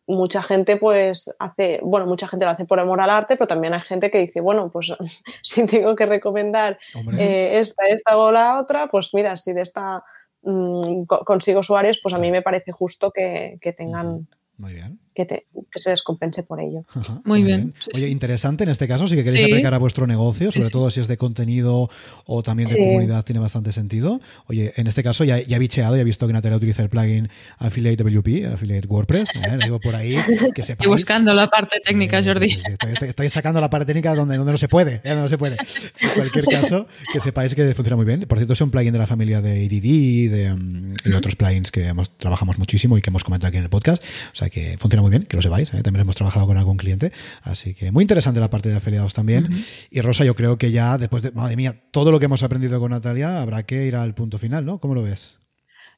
[0.09, 3.75] mucha gente pues hace, bueno, mucha gente lo hace por amor al arte, pero también
[3.75, 4.93] hay gente que dice, bueno, pues
[5.43, 6.79] si tengo que recomendar
[7.17, 10.03] eh, esta, esta o la otra, pues mira, si de esta
[10.43, 14.27] mm, consigo usuarios, pues a mí me parece justo que, que tengan...
[14.57, 15.47] Muy bien que,
[15.77, 16.85] se les compense por ello.
[17.25, 17.75] muy, bien.
[17.95, 21.01] Oye, interesante en este caso, si que queréis aplicar a vuestro negocio, sobre todo si
[21.01, 21.91] es de contenido
[22.27, 24.21] o también de comunidad, tiene bastante sentido.
[24.47, 26.89] Oye, en este caso ya, ya he bicheado, ya he visto que Natalia utiliza el
[26.89, 29.59] plugin Affiliate WP, Affiliate WordPress, ¿eh?
[29.63, 30.17] digo por ahí
[30.55, 30.87] que sepáis.
[30.87, 32.59] Y buscando la parte técnica, Jordi.
[33.03, 35.01] Estoy, sacando la parte técnica donde, donde no se puede, ¿eh?
[35.05, 35.57] donde no se puede.
[36.01, 38.21] En cualquier caso, que sepáis que funciona muy bien.
[38.21, 41.71] Por cierto, es un plugin de la familia de ADD de, mm, y otros plugins
[41.71, 44.03] que hemos, trabajamos muchísimo y que hemos comentado aquí en el podcast.
[44.33, 45.73] O sea que funciona muy bien, que lo sepáis.
[45.75, 45.83] ¿eh?
[45.83, 47.13] también hemos trabajado con algún cliente.
[47.43, 49.49] Así que muy interesante la parte de afiliados también.
[49.91, 52.81] Y Rosa, yo creo que ya después de, madre mía, todo lo que hemos aprendido
[52.81, 54.79] con Natalia, habrá que ir al punto final, ¿no?
[54.79, 55.38] ¿Cómo lo ves?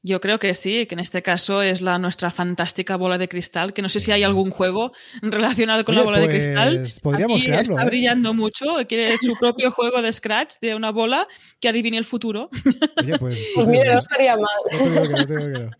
[0.03, 3.75] Yo creo que sí, que en este caso es la nuestra fantástica bola de cristal,
[3.75, 6.79] que no sé si hay algún juego relacionado con la bola de cristal.
[6.79, 7.85] Pues podríamos Aquí está ¿eh?
[7.85, 11.29] brillando mucho, quiere su propio juego de Scratch de una bola
[11.61, 12.49] que adivine el futuro.
[12.97, 14.49] Oye, pues, pues, mira, no estaría mal.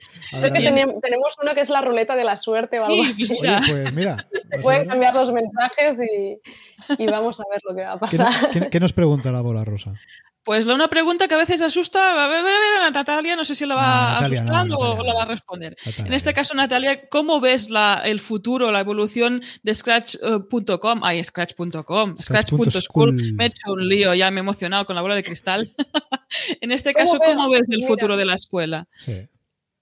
[1.03, 3.27] tenemos uno que es la ruleta de la suerte o algo así.
[3.27, 4.29] pues mira.
[4.51, 8.51] Se pueden cambiar los mensajes y, y, vamos a ver lo que va a pasar.
[8.51, 9.95] ¿Qué, qué nos pregunta la bola rosa?
[10.43, 12.45] Pues una pregunta que a veces asusta, a ver,
[12.83, 15.77] a Natalia, no sé si la va a asustar o la va a responder.
[15.99, 21.01] En este caso, Natalia, ¿cómo ves la, el futuro, la evolución de Scratch.com?
[21.03, 23.35] Ay, Scratch.com, Scratch.school.
[23.35, 25.75] Me he hecho un lío, ya me he emocionado con la bola de cristal.
[26.63, 28.89] en este caso, ¿cómo ves el futuro de la escuela?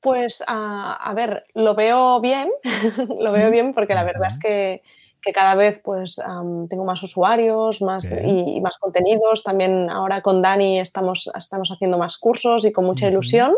[0.00, 2.48] Pues, a ver, lo veo bien,
[3.20, 4.82] lo veo bien porque la verdad es que
[5.20, 6.20] que cada vez pues
[6.68, 9.42] tengo más usuarios más y, más contenidos.
[9.42, 13.54] También ahora con Dani estamos, estamos haciendo más cursos y con mucha ilusión.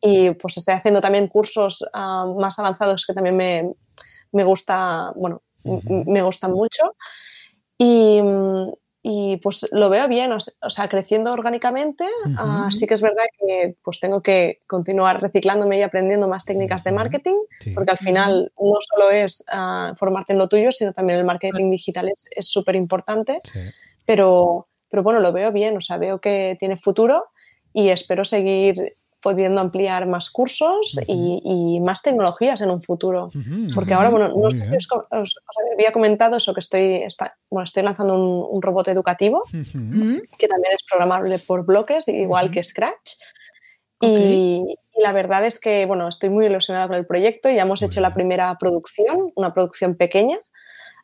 [0.00, 3.72] Y pues estoy haciendo también cursos más avanzados que también me,
[4.32, 6.94] me gusta, bueno, me gustan mucho.
[7.78, 8.20] Y,
[9.02, 12.06] y pues lo veo bien, o sea, creciendo orgánicamente.
[12.36, 16.92] Así que es verdad que pues tengo que continuar reciclándome y aprendiendo más técnicas de
[16.92, 17.36] marketing,
[17.74, 21.70] porque al final no solo es ah, formarte en lo tuyo, sino también el marketing
[21.70, 23.40] digital es súper importante.
[24.04, 27.28] Pero, pero bueno, lo veo bien, o sea, veo que tiene futuro
[27.72, 33.30] y espero seguir pudiendo ampliar más cursos y, más tecnologías en un futuro.
[33.74, 35.36] Porque ahora, bueno, no sé si os,
[35.74, 37.04] había comentado eso, que estoy,
[37.50, 43.12] bueno, estoy lanzando un, robot educativo que también es programable por bloques, igual que Scratch.
[44.00, 47.48] Y, la verdad es que, bueno, estoy muy ilusionada con el proyecto.
[47.50, 50.38] Ya hemos hecho la primera producción, una producción pequeña,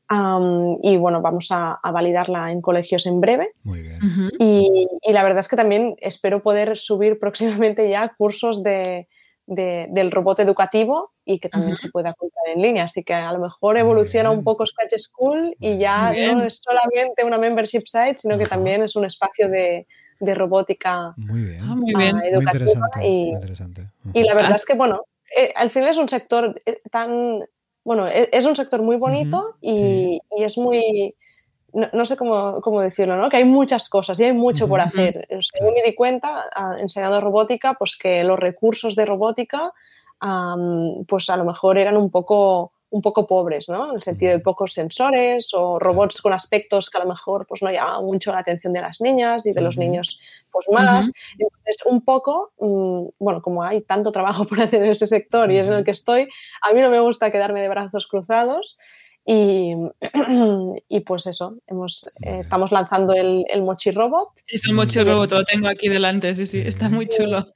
[0.08, 3.52] y bueno, vamos a, validarla en colegios en breve.
[3.62, 3.98] Muy bien.
[4.38, 9.08] y, la verdad es que también espero poder subir próximamente ya cursos de,
[9.46, 12.84] del robot educativo y que también se pueda comprar en línea.
[12.84, 17.24] Así que a lo mejor evoluciona un poco Scratch School y ya no es solamente
[17.24, 19.86] una membership site, sino que también es un espacio de,
[20.20, 21.60] de robótica muy bien.
[21.62, 22.16] Ah, muy bien.
[22.24, 22.88] educativa.
[23.02, 23.32] y,
[24.14, 25.02] y, la verdad es que, bueno,
[25.36, 27.40] eh, al final es un sector eh, tan
[27.86, 31.14] bueno, e, es un sector muy bonito y, es muy,
[31.72, 33.30] no, sé cómo, cómo, decirlo, ¿no?
[33.30, 35.28] que hay muchas cosas y hay mucho por hacer.
[35.30, 36.46] yo me di cuenta,
[36.80, 39.72] enseñando robótica, pues que los recursos de robótica,
[41.06, 43.90] pues a lo mejor eran un poco un poco pobres, ¿no?
[43.90, 47.62] En el sentido de pocos sensores o robots con aspectos que a lo mejor pues,
[47.62, 50.18] no llaman mucho la atención de las niñas y de los niños
[50.50, 51.12] pues más.
[51.38, 55.58] Entonces, un poco, mm, bueno, como hay tanto trabajo por hacer en ese sector y
[55.58, 56.28] es en el que estoy,
[56.62, 58.78] a mí no me gusta quedarme de brazos cruzados
[59.26, 59.74] y,
[60.88, 64.28] y, pues eso, hemos, eh, estamos lanzando el, el, Mochi Robot.
[64.46, 67.52] Es el Mochi Robot, lo tengo aquí delante, sí, sí, está muy chulo.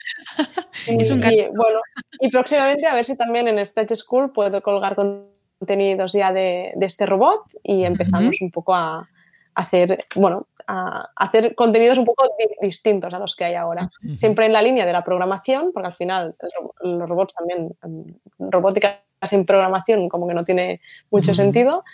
[0.87, 1.81] es un y, bueno,
[2.19, 7.07] y próximamente a ver si también en Sketch School puedo colgar contenidos ya de, este
[7.07, 9.09] robot y empezamos un poco a,
[9.55, 12.29] hacer, bueno, a hacer contenidos un poco
[12.61, 13.89] distintos a los que hay ahora.
[14.17, 16.35] Siempre en la línea de la programación, porque al final
[16.83, 20.81] los robots también, mm, robótica sin programación como que no tiene
[21.11, 21.85] mucho sentido.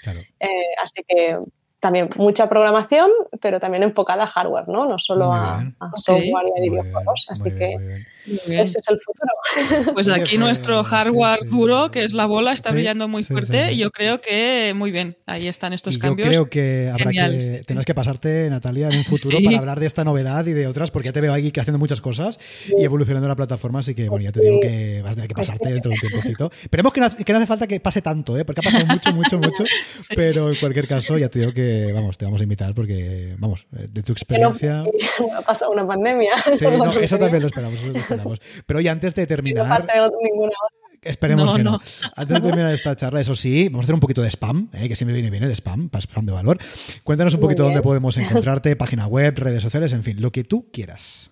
[0.41, 0.49] Eh,
[0.83, 1.39] así que
[1.81, 4.87] también mucha programación, pero también enfocada a hardware, ¿no?
[4.87, 5.63] No solo a,
[5.97, 7.27] software y a videojuegos.
[7.29, 9.93] Así que ese es el futuro.
[9.95, 13.91] Pues aquí nuestro hardware duro, que es la bola, está brillando muy fuerte y yo
[13.91, 15.17] creo que muy bien.
[15.27, 16.29] Ahí están estos cambios.
[16.29, 19.87] Yo creo que habrá que tendrás que pasarte, Natalia, en un futuro para hablar de
[19.87, 23.29] esta novedad y de otras, porque ya te veo aquí haciendo muchas cosas y evolucionando
[23.29, 25.73] la plataforma, así que bueno, ya te digo que vas a tener que pues pasarte
[25.73, 26.53] dentro de un tiempocito.
[26.63, 28.45] Esperemos que no, que no hace falta que pase tanto, ¿eh?
[28.45, 29.65] porque ha pasado mucho, mucho, mucho,
[30.17, 33.67] pero en cualquier caso ya te digo que, vamos, te vamos a invitar porque, vamos,
[33.77, 34.85] eh, de tu experiencia...
[35.37, 36.33] ha pasado una pandemia.
[36.59, 38.41] Sí, no, eso también lo esperamos.
[38.67, 39.67] Pero hoy antes de terminar.
[41.03, 41.81] Esperemos que no.
[42.17, 44.89] Antes de terminar esta charla, eso sí, vamos a hacer un poquito de spam, eh,
[44.89, 46.59] que siempre viene bien el spam, para spam de valor.
[47.05, 50.71] Cuéntanos un poquito dónde podemos encontrarte, página web, redes sociales, en fin, lo que tú
[50.73, 51.31] quieras.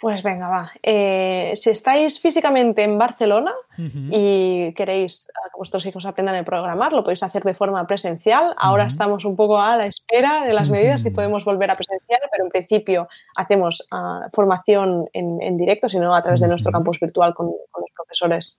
[0.00, 0.70] Pues venga, va.
[0.82, 7.02] Eh, si estáis físicamente en Barcelona y queréis que vuestros hijos aprendan a programar, lo
[7.02, 8.54] podéis hacer de forma presencial.
[8.56, 12.20] Ahora estamos un poco a la espera de las medidas y podemos volver a presencial,
[12.32, 17.34] pero en principio hacemos ah, formación en, directo, sino a través de nuestro campus virtual
[17.34, 18.58] con, los profesores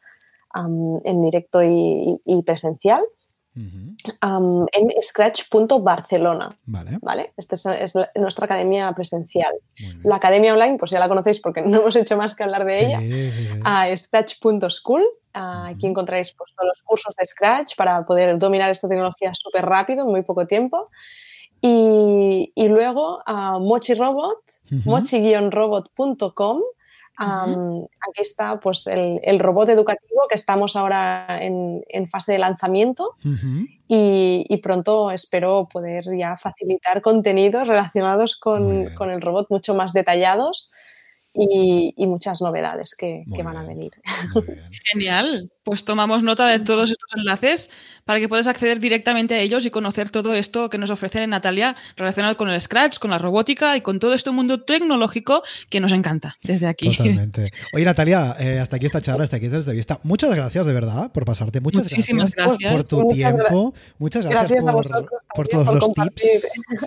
[0.53, 3.01] en directo y presencial
[3.55, 6.49] en scratch.barcelona.
[6.65, 6.99] Vale.
[7.01, 7.33] ¿vale?
[7.37, 9.53] Esta es, nuestra academia presencial.
[10.03, 12.85] La academia online, pues ya la conocéis porque no hemos hecho más que hablar de
[12.85, 12.99] ella.
[13.63, 15.03] a scratch.school.
[15.33, 20.03] Aquí encontráis pues, todos los cursos de Scratch para poder dominar esta tecnología súper rápido,
[20.03, 20.89] en muy poco tiempo.
[21.61, 24.39] Y, luego a Mochi Robot,
[24.85, 26.61] mochi-robot.com
[27.21, 33.15] aquí está pues, el, robot educativo que estamos ahora en, fase de lanzamiento
[33.87, 40.71] y, pronto espero poder ya facilitar contenidos relacionados con, con el robot mucho más detallados
[41.33, 43.91] y, muchas novedades que, van a venir.
[44.91, 45.49] Genial.
[45.63, 47.69] Pues tomamos nota de todos estos enlaces
[48.03, 51.75] para que puedas acceder directamente a ellos y conocer todo esto que nos ofrece Natalia
[51.95, 55.91] relacionado con el Scratch, con la robótica y con todo este mundo tecnológico que nos
[55.91, 56.89] encanta desde aquí.
[56.89, 57.51] Totalmente.
[57.73, 59.99] Oye, Natalia, eh, hasta aquí esta charla, hasta aquí esta entrevista.
[60.01, 61.61] Muchas gracias de verdad por pasarte.
[61.61, 63.73] Muchas Muchísimas gracias, por tu tiempo.
[63.99, 64.65] Muchas gracias,
[65.35, 66.23] por, todos los tips.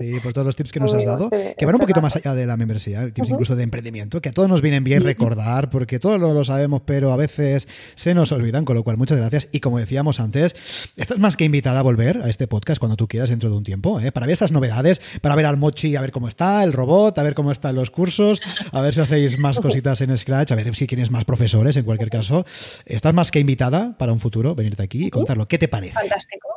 [0.01, 1.31] Sí, por todos los tips que nos has dado.
[1.31, 4.33] que van un poquito más allá de la membresía, tips incluso de emprendimiento, que a
[4.35, 8.33] todos nos vienen bien recordar, porque todos lo, lo sabemos, pero a veces se nos
[8.33, 9.49] olvidan con lo cual muchas gracias.
[9.53, 10.55] Y como decíamos antes,
[10.97, 13.65] estás más que invitada a volver a este podcast cuando tú quieras dentro de un
[13.65, 14.13] tiempo, ¿eh?
[14.13, 17.23] para ver esas novedades, para ver al Mochi, a ver cómo está, el robot, a
[17.23, 18.41] ver cómo están los cursos,
[18.73, 21.85] a ver si hacéis más cositas en Scratch, a ver si tienes más profesores en
[21.85, 22.45] cualquier caso.
[22.85, 25.47] Estás más que invitada para un futuro venirte aquí y contarlo.
[25.47, 25.95] ¿Qué te parece?
[25.95, 26.49] Fantástico.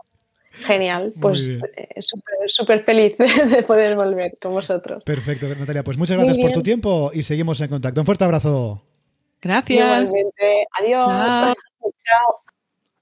[0.66, 2.02] Genial, pues eh,
[2.48, 5.04] súper feliz de poder volver con vosotros.
[5.04, 5.84] Perfecto, Natalia.
[5.84, 8.02] Pues muchas gracias por tu tiempo y seguimos en contacto.
[8.02, 8.84] Un fuerte abrazo.
[9.42, 10.12] Gracias.
[10.12, 10.68] Igualmente.
[10.80, 11.56] Adiós.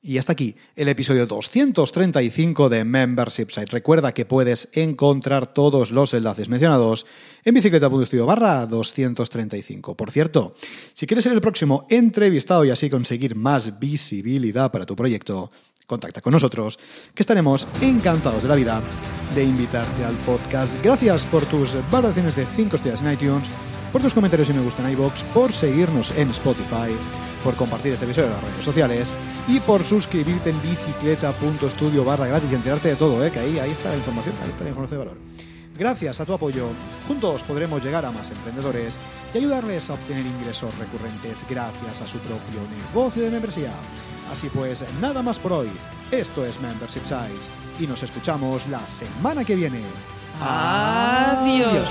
[0.08, 3.72] Y hasta aquí el episodio 235 de Membership Site.
[3.72, 7.08] Recuerda que puedes encontrar todos los enlaces mencionados
[7.44, 9.98] en bicicleta.studio barra 235.
[9.98, 10.54] Por cierto,
[10.94, 15.52] si quieres ser el próximo entrevistado y así conseguir más visibilidad para tu proyecto,
[15.86, 16.78] contacta con nosotros,
[17.14, 18.82] que estaremos encantados de la vida
[19.34, 20.82] de invitarte al podcast.
[20.84, 23.50] Gracias por tus valoraciones de 5 estrellas en iTunes,
[23.92, 26.96] por tus comentarios y me gusta en iVoox, por seguirnos en Spotify
[27.46, 29.14] por compartir este episodio en las redes sociales
[29.48, 33.32] y por suscribirte en bicicleta.studio barra gratis y enterarte de todo, ¿eh?
[33.32, 35.22] que ahí, ahí está la información, ahí está la información de valor.
[35.78, 36.70] Gracias a tu apoyo,
[37.08, 38.98] juntos podremos llegar a más emprendedores
[39.32, 43.74] y ayudarles a obtener ingresos recurrentes gracias a su propio negocio de membresía.
[44.32, 45.72] Así pues, nada más por hoy.
[46.12, 47.50] Esto es Membership Sites
[47.80, 49.82] y nos escuchamos la semana que viene.
[50.42, 51.88] Adiós.